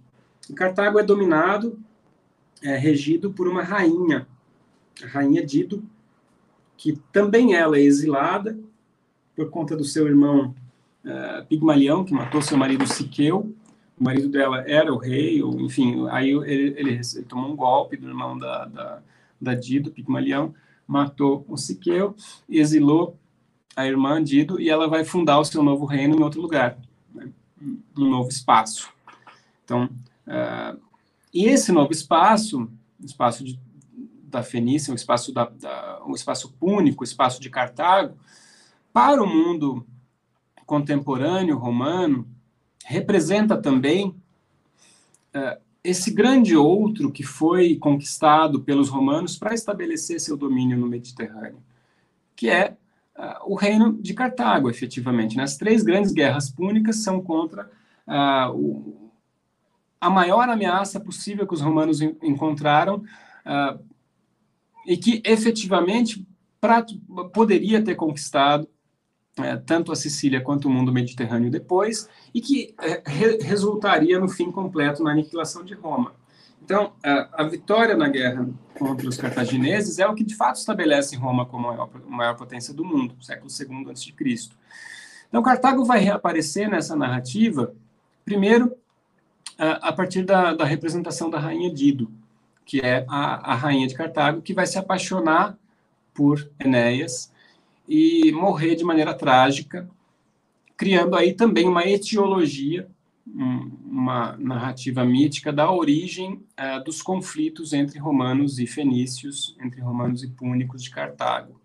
[0.55, 1.79] Cartago é dominado
[2.63, 4.27] é regido por uma rainha,
[5.03, 5.83] a rainha Dido,
[6.77, 8.59] que também ela é exilada
[9.35, 10.55] por conta do seu irmão
[11.05, 13.55] uh, Pigmalião, que matou seu marido Siqueu.
[13.99, 17.97] O marido dela era o rei, ou, enfim, aí ele, ele, ele, tomou um golpe
[17.97, 19.03] do irmão da, da,
[19.41, 20.55] da Dido, Pigmalião,
[20.87, 22.15] matou o Siqueu,
[22.49, 23.17] exilou
[23.77, 26.79] a irmã Dido e ela vai fundar o seu novo reino em outro lugar,
[27.15, 27.31] né,
[27.97, 28.93] um novo espaço.
[29.65, 29.89] Então,
[30.27, 30.79] uh,
[31.35, 32.71] e esse novo espaço,
[33.01, 33.59] espaço de,
[34.23, 38.17] da Fenícia, o espaço, da, da, espaço púnico, o espaço de Cartago,
[38.93, 39.85] para o mundo
[40.65, 42.25] contemporâneo romano,
[42.87, 44.15] representa também
[45.35, 51.59] uh, esse grande outro que foi conquistado pelos romanos para estabelecer seu domínio no Mediterrâneo,
[52.37, 52.77] que é
[53.19, 55.37] uh, o reino de Cartago, efetivamente.
[55.37, 55.43] Né?
[55.43, 57.69] As três grandes guerras púnicas são contra
[58.07, 59.04] uh, o,
[60.05, 63.83] a maior ameaça possível que os romanos encontraram uh,
[64.87, 66.27] e que efetivamente
[67.33, 68.69] poderia ter conquistado
[69.39, 74.29] é, tanto a Sicília quanto o mundo mediterrâneo depois, e que é, re resultaria no
[74.29, 76.15] fim completo na aniquilação de Roma.
[76.63, 81.17] Então, a, a, vitória na guerra contra os cartagineses é o que de fato estabelece
[81.17, 84.15] Roma como a maior, maior potência do mundo, século II a.C.
[85.29, 87.75] Então, Cartago vai reaparecer nessa narrativa,
[88.25, 88.77] primeiro,
[89.59, 92.11] a, a partir da, da, representação da rainha Dido,
[92.65, 95.57] que é a, a rainha de Cartago, que vai se apaixonar
[96.13, 97.33] por Enéas
[97.89, 99.89] e morrer de maneira trágica,
[100.77, 102.89] criando aí também uma etiologia,
[103.27, 110.29] uma narrativa mítica da origem uh, dos conflitos entre romanos e fenícios, entre romanos e
[110.29, 111.61] púnicos de Cartago.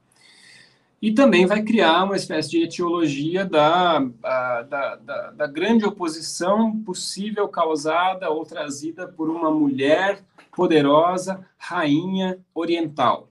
[1.02, 7.48] E também vai criar uma espécie de etiologia da, da, da, da grande oposição possível
[7.48, 13.30] causada ou trazida por uma mulher poderosa, rainha oriental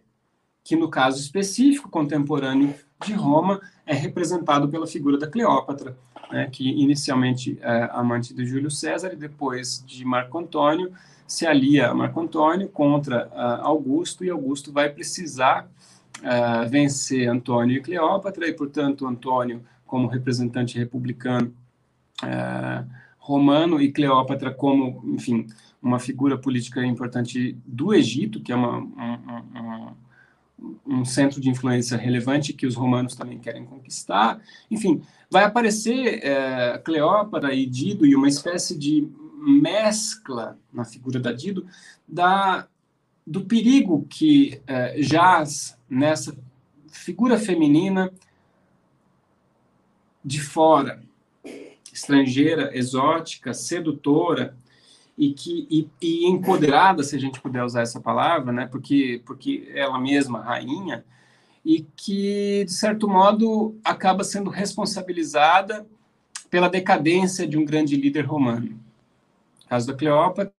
[0.68, 5.96] que no caso específico contemporâneo de Roma é representado pela figura da Cleópatra,
[6.30, 10.92] né, que inicialmente é amante de Júlio César e depois de Marco Antônio
[11.26, 15.66] se alia a Marco Antônio contra uh, Augusto e Augusto vai precisar
[16.20, 21.54] uh, vencer Antônio e Cleópatra e portanto Antônio como representante republicano
[22.22, 25.46] uh, romano e Cleópatra como enfim
[25.80, 29.96] uma figura política importante do Egito que é uma, uma
[30.86, 34.40] um centro de influência relevante que os romanos também querem conquistar.
[34.70, 39.08] Enfim, vai aparecer é, Cleópatra e Dido e uma espécie de
[39.40, 41.64] mescla na figura da Dido
[42.06, 42.66] da,
[43.28, 46.34] do perigo que é, jaz nessa
[46.90, 48.10] figura feminina
[50.24, 51.02] de fora,
[51.92, 54.56] estrangeira, exótica, sedutora,
[55.16, 58.66] e que e, e, empoderada, se a gente puder usar essa palavra, né?
[58.66, 61.04] Porque porque ela mesma rainha
[61.64, 65.86] e que de certo modo acaba sendo responsabilizada
[66.48, 68.68] pela decadência de um grande líder romano.
[68.68, 70.54] No caso da Cleópatra,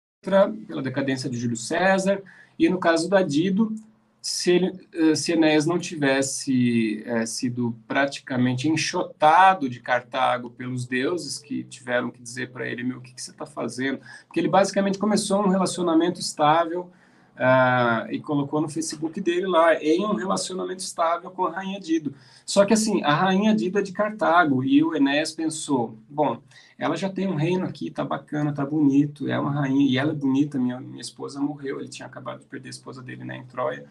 [0.67, 2.21] pela decadência de Júlio César,
[2.59, 3.73] e no caso da Dido,
[4.21, 11.39] se, ele, eh, se Enéas não tivesse é, sido praticamente enxotado de Cartago pelos deuses
[11.39, 14.01] que tiveram que dizer para ele, meu, o que, que você está fazendo?
[14.27, 16.91] Porque ele basicamente começou um relacionamento estável
[17.39, 22.13] uh, e colocou no Facebook dele lá, em um relacionamento estável com a Rainha Dido.
[22.45, 26.41] Só que assim, a Rainha Dido é de Cartago, e o Enéas pensou, bom,
[26.77, 30.11] ela já tem um reino aqui, tá bacana, tá bonito, é uma rainha, e ela
[30.11, 33.37] é bonita, minha, minha esposa morreu, ele tinha acabado de perder a esposa dele né,
[33.37, 33.85] em Troia,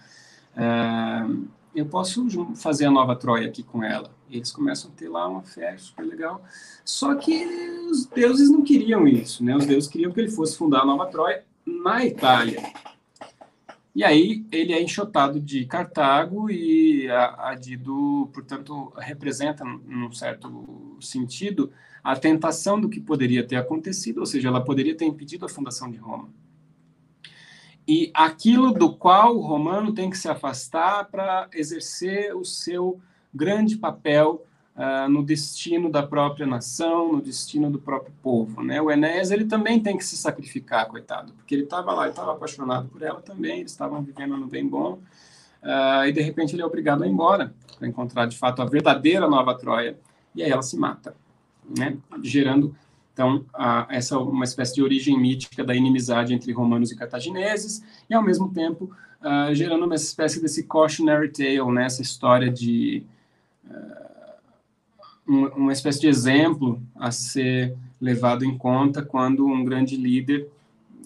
[0.54, 4.10] uh, eu posso fazer a nova Troia aqui com ela.
[4.28, 6.42] Eles começam a ter lá uma festa super legal.
[6.84, 7.44] Só que
[7.88, 9.54] os deuses não queriam isso, né?
[9.54, 12.62] Os deuses queriam que ele fosse fundar a nova Troia na Itália.
[13.94, 20.96] E aí ele é enxotado de Cartago e a, a Dido, portanto, representa, num certo
[21.00, 21.72] sentido,
[22.02, 25.90] a tentação do que poderia ter acontecido, ou seja, ela poderia ter impedido a fundação
[25.90, 26.28] de Roma.
[27.86, 33.00] E aquilo do qual o romano tem que se afastar para exercer o seu
[33.34, 34.44] grande papel
[34.78, 38.62] uh, no destino da própria nação, no destino do próprio povo.
[38.62, 38.80] Né?
[38.80, 42.32] O Enéas ele também tem que se sacrificar, coitado, porque ele estava lá, ele estava
[42.32, 45.00] apaixonado por ela também, eles estavam vivendo no bem bom,
[45.62, 48.64] uh, e de repente ele é obrigado a ir embora para encontrar de fato a
[48.64, 49.98] verdadeira Nova Troia,
[50.34, 51.14] e aí ela se mata,
[51.76, 51.98] né?
[52.22, 52.74] gerando
[53.12, 53.44] então,
[53.88, 58.22] essa é uma espécie de origem mítica da inimizade entre romanos e cartagineses, e ao
[58.22, 63.04] mesmo tempo uh, gerando uma espécie desse cautionary tale, né, essa história de
[65.28, 70.48] uma espécie de exemplo a ser levado em conta quando um grande líder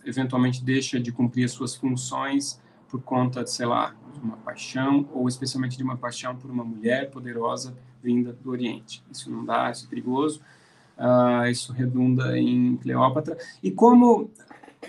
[0.04, 5.08] eventualmente deixa de cumprir as suas funções por conta, de, sei lá, de uma paixão,
[5.12, 9.02] ou especialmente de uma paixão por uma mulher poderosa vinda do Oriente.
[9.10, 10.42] Isso não dá, isso é perigoso,
[10.98, 13.36] uh, isso redunda em Cleópatra.
[13.62, 14.30] E como,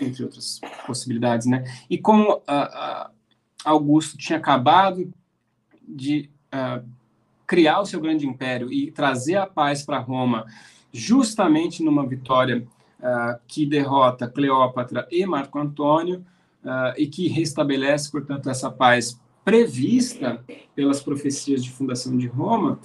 [0.00, 1.64] entre outras possibilidades, né?
[1.88, 3.10] E como uh, uh,
[3.64, 5.10] Augusto tinha acabado
[5.86, 6.28] de
[7.46, 10.46] criar o seu grande império e trazer a paz para Roma,
[10.92, 12.66] justamente numa vitória
[13.00, 16.24] uh, que derrota Cleópatra e Marco Antônio
[16.64, 20.42] uh, e que restabelece, portanto, essa paz prevista
[20.74, 22.78] pelas profecias de fundação de Roma,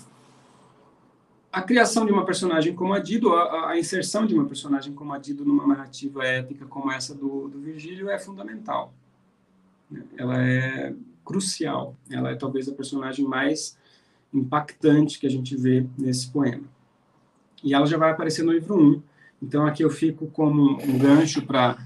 [1.52, 5.14] a criação de uma personagem como a Dido, a, a, inserção de uma personagem como
[5.14, 8.94] a Dido numa narrativa épica como essa do, do Virgílio é fundamental.
[10.16, 10.94] Ela é
[11.26, 11.96] crucial.
[12.10, 13.78] Ela é talvez a personagem mais
[14.34, 16.64] impactante que a gente vê nesse poema.
[17.64, 19.02] E ela já vai aparecer no livro 1.
[19.42, 21.78] Então aqui eu fico como um gancho para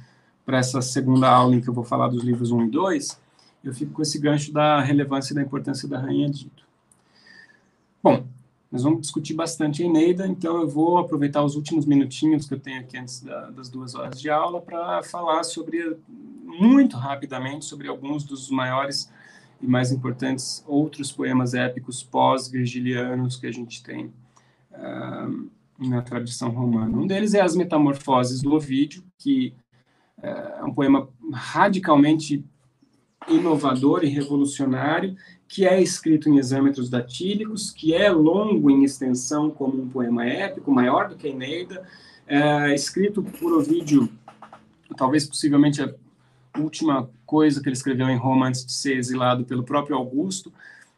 [0.48, 3.22] essa segunda aula em que eu vou falar dos livros 1 e 2,
[3.64, 6.64] eu fico com esse gancho da relevância e da importância da Rainha Dido.
[8.02, 8.26] Bom,
[8.70, 12.60] nós vamos discutir bastante a Eneida, então eu vou aproveitar os últimos minutinhos que eu
[12.60, 15.96] tenho aqui antes da, das duas horas de aula para falar sobre,
[16.44, 19.10] muito rapidamente, sobre alguns dos maiores
[19.64, 24.14] e mais importantes outros poemas épicos pós-virgilianos que a gente tem
[24.72, 25.50] uh,
[25.80, 26.98] na tradição romana.
[26.98, 29.54] Um deles é as Metamorfoses do Ovídio, que
[30.18, 32.44] uh, é um poema radicalmente
[33.30, 35.16] inovador e revolucionário,
[35.48, 40.70] que é escrito em exâmetros datílicos, que é longo em extensão como um poema épico,
[40.72, 41.88] maior do que a Eneida,
[42.28, 44.10] é, escrito por Ovídio,
[44.98, 45.94] talvez possivelmente a
[46.58, 50.54] última coisa que ele escreveu em Roma antes de ser exilado pelo próprio Augusto,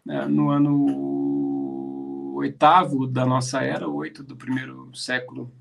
[0.07, 5.51] é, no ano oitavo da nossa era, oito do primeiro século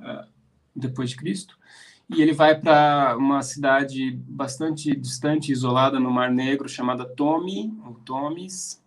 [0.00, 0.24] é,
[0.74, 1.58] depois de Cristo,
[2.08, 7.94] e ele vai para uma cidade bastante distante, isolada no Mar Negro, chamada Tomi, ou
[7.94, 8.82] Tomis,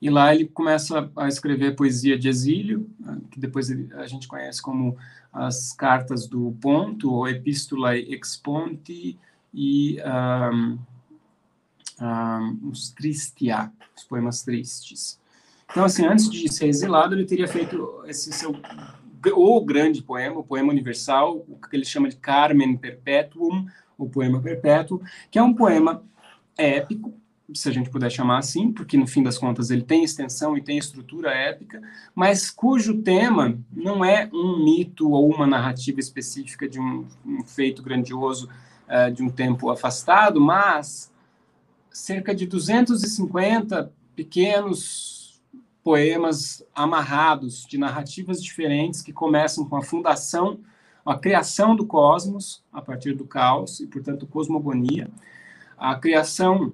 [0.00, 2.88] e lá ele começa a escrever poesia de exílio,
[3.30, 4.96] que depois a gente conhece como
[5.30, 9.18] as cartas do ponto, ou Epístola Exponti,
[9.52, 9.98] e
[10.52, 10.78] um,
[12.00, 15.18] um, os Tristia, os poemas tristes.
[15.70, 18.54] Então, assim, antes de ser exilado, ele teria feito esse seu
[19.34, 23.66] o grande poema, o poema universal, o que ele chama de Carmen Perpetuum,
[23.98, 26.02] o poema perpétuo, que é um poema
[26.56, 27.12] épico,
[27.52, 30.62] se a gente puder chamar assim, porque no fim das contas ele tem extensão e
[30.62, 31.82] tem estrutura épica,
[32.14, 37.82] mas cujo tema não é um mito ou uma narrativa específica de um, um feito
[37.82, 38.48] grandioso
[38.90, 41.12] uh, de um tempo afastado, mas
[41.90, 45.40] cerca de 250 pequenos
[45.82, 50.60] poemas amarrados de narrativas diferentes que começam com a fundação,
[51.04, 55.08] a criação do cosmos a partir do caos e, portanto, cosmogonia,
[55.78, 56.72] a criação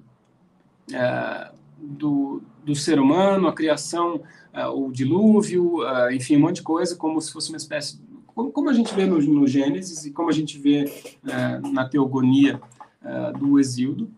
[0.93, 4.21] é, do, do ser humano, a criação,
[4.53, 7.99] é, o dilúvio, é, enfim, um monte de coisa, como se fosse uma espécie,
[8.37, 10.85] como, como a gente vê no, no Gênesis e como a gente vê
[11.27, 12.61] é, na teogonia
[13.03, 14.11] é, do Exíodo.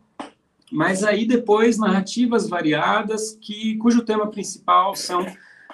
[0.69, 5.25] Mas aí depois narrativas variadas que cujo tema principal são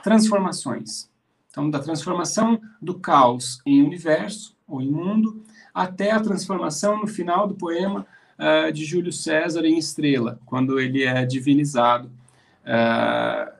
[0.04, 1.10] transformações.
[1.50, 5.43] Então, da transformação do caos em universo ou em mundo
[5.74, 8.06] até a transformação no final do poema
[8.38, 12.12] uh, de Júlio César em estrela, quando ele é divinizado
[12.62, 13.52] uh,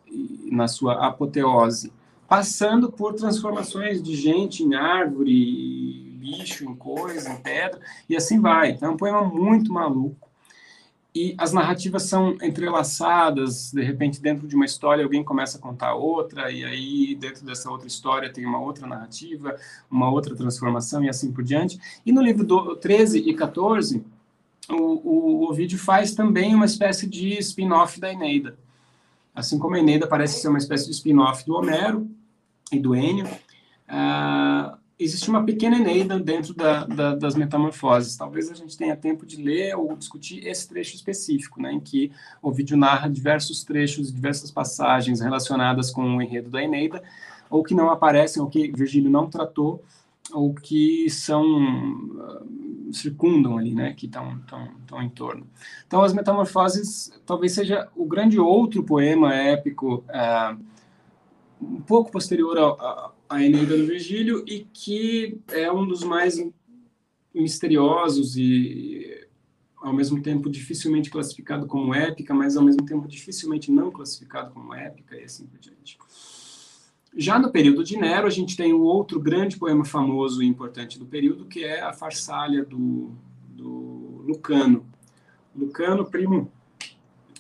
[0.52, 1.92] na sua apoteose,
[2.28, 8.72] passando por transformações de gente em árvore, bicho em coisa, em pedra, e assim vai.
[8.72, 10.26] Então, é um poema muito maluco
[11.16, 15.96] e as narrativas são entrelaçadas, de repente dentro de uma história alguém começa a contar
[15.96, 19.56] outra, e aí dentro dessa outra história tem uma outra narrativa,
[19.90, 21.80] uma outra transformação e assim por diante.
[22.06, 24.04] E no livro do 13 e 14,
[24.70, 28.58] o, o, o vídeo faz também uma espécie de spin-off da Eneida.
[29.36, 32.10] Assim como a Eneida parece ser uma espécie de spin-off do Homero
[32.72, 38.16] e do Enio, uh, existe uma pequena Eneida dentro da, da, das metamorfoses.
[38.16, 42.12] Talvez a gente tenha tempo de ler ou discutir esse trecho específico, né, em que
[42.42, 47.04] o vídeo narra diversos trechos, diversas passagens relacionadas com o enredo da Eneida,
[47.50, 49.84] ou que não aparecem, ou que Virgílio não tratou,
[50.32, 55.48] ou que são uh, circundam ali, né, que estão estão em torno.
[55.86, 60.60] Então, as Metamorfoses talvez seja o grande outro poema épico uh,
[61.62, 66.42] um pouco posterior ao, a Eneida do Virgílio e que é um dos mais
[67.34, 69.26] misteriosos e
[69.78, 74.74] ao mesmo tempo dificilmente classificado como épica, mas ao mesmo tempo dificilmente não classificado como
[74.74, 75.98] épica e assim por diante.
[77.16, 81.00] Já no período de Nero, a gente tem o outro grande poema famoso e importante
[81.00, 83.12] do período, que é a Farsália do,
[83.50, 84.86] do Lucano.
[85.56, 86.52] Lucano, primo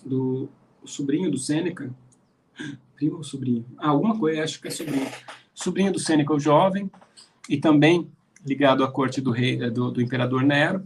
[0.05, 0.47] do
[0.85, 1.93] sobrinho do Sêneca,
[2.95, 3.65] primo ou sobrinho?
[3.77, 5.07] Ah, alguma coisa, acho que é sobrinho
[5.55, 6.91] sobrinho do Sêneca o Jovem,
[7.49, 8.11] e também
[8.45, 10.83] ligado à corte do, rei, eh, do, do imperador Nero.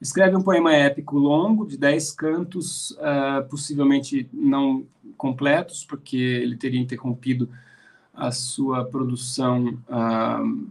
[0.00, 4.84] Escreve um poema épico longo, de dez cantos, uh, possivelmente não
[5.16, 7.48] completos, porque ele teria interrompido
[8.12, 10.68] a sua produção uh,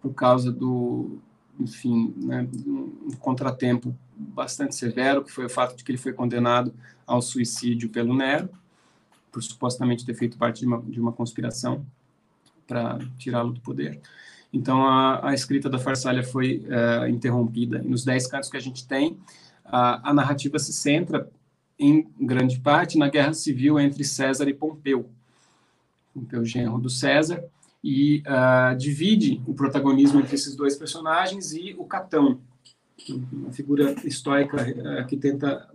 [0.00, 1.18] por causa do,
[1.58, 6.72] enfim, né, um contratempo bastante severo, que foi o fato de que ele foi condenado
[7.06, 8.48] ao suicídio pelo Nero,
[9.32, 11.84] por supostamente ter feito parte de uma, de uma conspiração
[12.66, 14.00] para tirá-lo do poder.
[14.52, 17.82] Então, a, a escrita da Farsália foi uh, interrompida.
[17.84, 19.18] E nos dez cantos que a gente tem,
[19.70, 21.30] a narrativa se centra,
[21.78, 25.10] em grande parte, na guerra civil entre César e Pompeu.
[26.12, 27.44] Pompeu, genro do César,
[27.82, 32.40] e uh, divide o protagonismo entre esses dois personagens e o Catão,
[33.32, 35.68] uma figura histórica uh, que tenta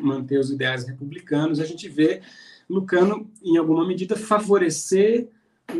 [0.00, 1.60] manter os ideais republicanos.
[1.60, 2.22] A gente vê
[2.68, 5.28] Lucano, em alguma medida, favorecer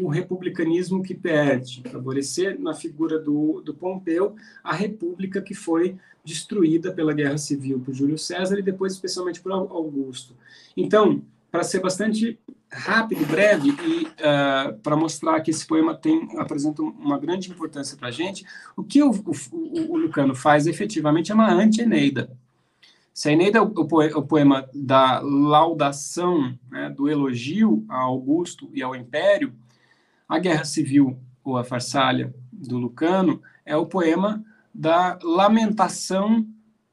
[0.01, 6.93] o republicanismo que perde, favorecer na figura do, do Pompeu a república que foi destruída
[6.93, 10.37] pela guerra civil por Júlio César e depois especialmente por Augusto.
[10.77, 12.39] Então, para ser bastante
[12.73, 18.09] rápido, breve e uh, para mostrar que esse poema tem apresenta uma grande importância para
[18.09, 18.47] a gente,
[18.77, 22.31] o que o, o, o, Lucano faz efetivamente é uma anti-Eneida.
[23.13, 28.95] Se a Eneida é o, poema da laudação, né, do elogio a Augusto e ao
[28.95, 29.53] Império,
[30.29, 36.47] a Guerra Civil, ou a Farsália, do Lucano, é o poema da lamentação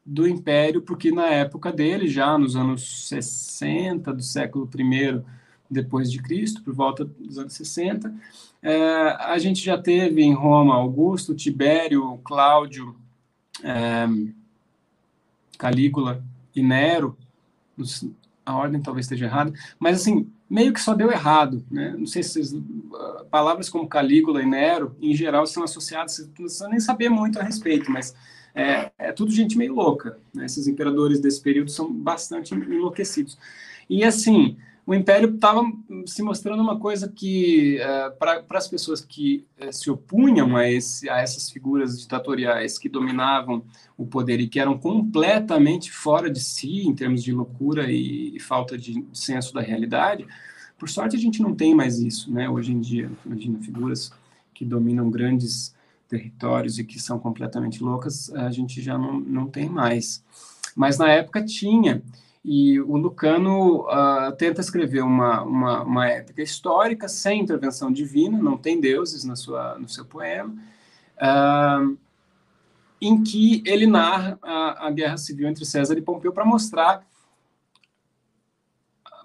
[0.07, 5.21] do Império, porque na época dele, já nos anos 60 do século I
[5.69, 8.15] depois de Cristo, por volta dos anos 60,
[8.63, 12.95] é, a gente já teve em Roma Augusto, Tibério, Cláudio,
[13.61, 14.07] é,
[15.57, 16.23] Calígula
[16.55, 17.17] e Nero,
[18.45, 21.93] a ordem talvez esteja errada, mas assim, meio que só deu errado, né?
[21.97, 26.27] Não sei se vocês, uh, palavras como Calígula e Nero, em geral, são associadas, não
[26.29, 28.15] precisa nem saber muito a respeito, mas
[28.57, 30.45] é, é tudo gente meio louca, né?
[30.45, 33.37] Esses imperadores desse período são bastante enlouquecidos.
[33.87, 35.61] E assim, o Império estava
[36.07, 41.07] se mostrando uma coisa que, uh, para as pessoas que uh, se opunham a, esse,
[41.07, 43.63] a essas figuras ditatoriais que dominavam
[43.95, 48.39] o poder e que eram completamente fora de si em termos de loucura e, e
[48.39, 50.25] falta de senso da realidade,
[50.79, 52.49] por sorte a gente não tem mais isso, né?
[52.49, 54.11] Hoje em dia, imagina figuras
[54.51, 55.76] que dominam grandes
[56.07, 60.23] territórios e que são completamente loucas, a gente já não, não tem mais.
[60.75, 62.01] Mas na época tinha.
[62.43, 68.57] E o Lucano uh, tenta escrever uma, uma, uma, épica histórica sem intervenção divina, não
[68.57, 70.55] tem deuses na sua, no seu poema,
[71.17, 71.97] uh,
[73.01, 77.05] em que ele narra a, a, guerra civil entre César e Pompeu para mostrar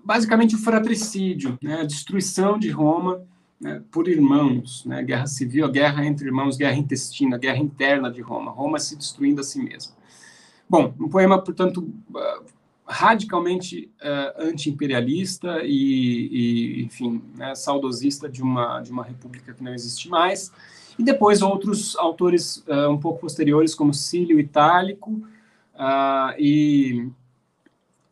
[0.05, 3.24] basicamente o fratricídio, né, a destruição de Roma
[3.63, 8.51] né, por irmãos, né, guerra civil, guerra entre irmãos, guerra intestina, guerra interna de Roma,
[8.51, 9.95] Roma se destruindo a si mesma.
[10.69, 12.45] Bom, um poema, portanto, uh,
[12.85, 19.73] radicalmente uh, anti-imperialista e, e, enfim, né, saudosista de uma, de uma república que não
[19.73, 20.53] existe mais.
[20.99, 25.13] E depois outros autores uh, um pouco posteriores, como Cílio Itálico
[25.75, 27.09] uh, e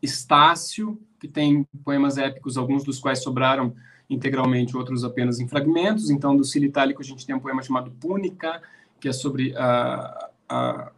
[0.00, 3.74] Estácio, que tem poemas épicos, alguns dos quais sobraram
[4.10, 6.10] integralmente, outros apenas em fragmentos.
[6.10, 8.60] Então, do Cílio Itálico, a gente tem um poema chamado Púnica,
[9.00, 10.90] que é sobre a, a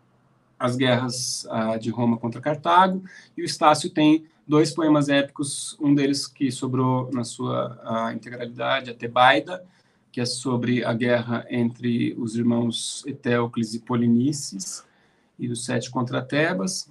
[0.58, 3.02] as guerras uh, de Roma contra Cartago,
[3.36, 8.94] e o Estácio tem dois poemas épicos, um deles que sobrou na sua integralidade, a
[8.94, 9.64] Tebaida,
[10.12, 14.84] que é sobre a guerra entre os irmãos Eteocles e Polinices,
[15.36, 16.88] e dos sete contra Tebas,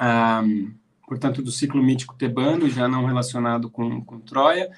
[0.00, 0.72] um,
[1.06, 4.68] portanto, do ciclo mítico tebano, já não relacionado com, com Troia,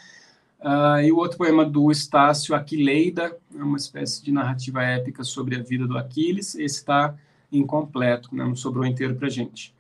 [0.61, 5.57] Uh, e o outro poema do Estácio, Aquileida, é uma espécie de narrativa épica sobre
[5.57, 6.55] a vida do Aquiles.
[6.55, 7.15] Esse está
[7.53, 8.45] incompleto, né?
[8.45, 9.75] não sobrou inteiro para a gente.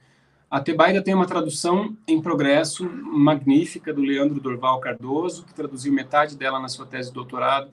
[0.48, 6.36] A Tebaida tem uma tradução em progresso magnífica do Leandro Dorval Cardoso, que traduziu metade
[6.36, 7.68] dela na sua tese de doutorado,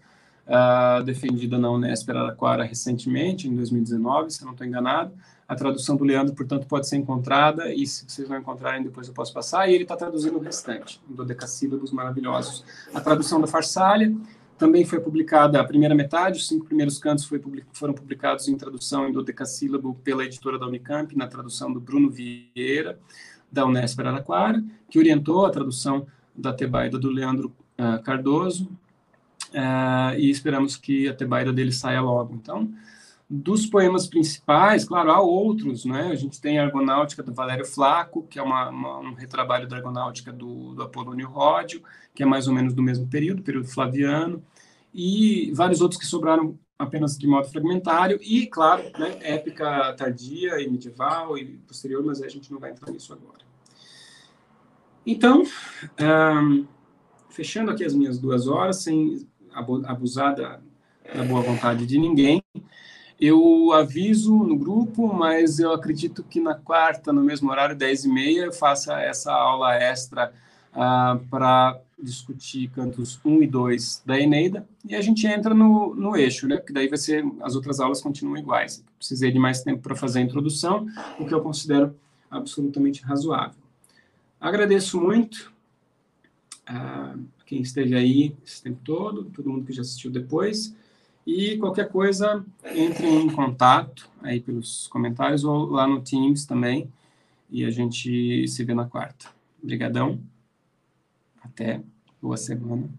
[0.48, 5.14] uh, defendida na Unesp Araraquara recentemente, em 2019, se eu não estou enganado.
[5.48, 9.14] A tradução do Leandro, portanto, pode ser encontrada, e se vocês não encontrarem, depois eu
[9.14, 12.64] posso passar, e ele está traduzindo o restante, em dodecassílabos maravilhosos.
[12.94, 14.16] A tradução da Farsália,
[14.58, 17.30] também foi publicada a primeira metade, os cinco primeiros cantos
[17.74, 22.98] foram publicados em tradução em dodecassílabo pela editora da Unicamp, na tradução do Bruno Vieira,
[23.52, 28.66] da Unesp Araraquara, que orientou a tradução da Tebaida do Leandro uh, Cardoso,
[29.50, 32.34] uh, e esperamos que a Tebaida dele saia logo.
[32.34, 32.72] Então,
[33.36, 36.10] dos poemas principais, claro, há outros, né?
[36.12, 39.78] A gente tem a Argonáutica do Valério Flaco, que é uma, uma, um retrabalho da
[39.78, 41.82] Argonáutica do, do Apolônio Ródio,
[42.14, 44.44] que é mais ou menos do mesmo período, período flaviano
[44.94, 50.70] e vários outros que sobraram apenas de modo fragmentário, e, claro, né, épica tardia e
[50.70, 53.44] medieval e posterior, mas a gente não vai entrar nisso agora.
[55.06, 55.44] Então,
[56.00, 56.68] um,
[57.30, 60.60] fechando aqui as minhas duas horas, sem abusar da,
[61.16, 62.44] da boa vontade de ninguém,
[63.20, 68.10] eu aviso no grupo, mas eu acredito que na quarta, no mesmo horário, 10 e
[68.10, 70.34] meia, faça essa aula extra
[70.74, 76.18] uh, para discutir cantos 1 e 2 da Eneida, e a gente entra no, no
[76.18, 78.84] eixo, né, que daí vai ser, as outras aulas continuam iguais.
[78.98, 80.86] Precisei de mais tempo para fazer a introdução,
[81.18, 81.96] o que eu considero
[82.30, 83.62] absolutamente razoável.
[84.40, 85.54] Agradeço muito
[86.66, 90.76] a quem esteve aí esse tempo todo, todo mundo que já assistiu depois,
[91.26, 92.46] e qualquer coisa,
[92.76, 96.92] entre em contato aí pelos comentários ou lá no Teams também,
[97.50, 99.30] e a gente se vê na quarta.
[99.62, 100.20] Obrigadão.
[101.42, 101.82] Até.
[102.22, 102.90] Boa semana.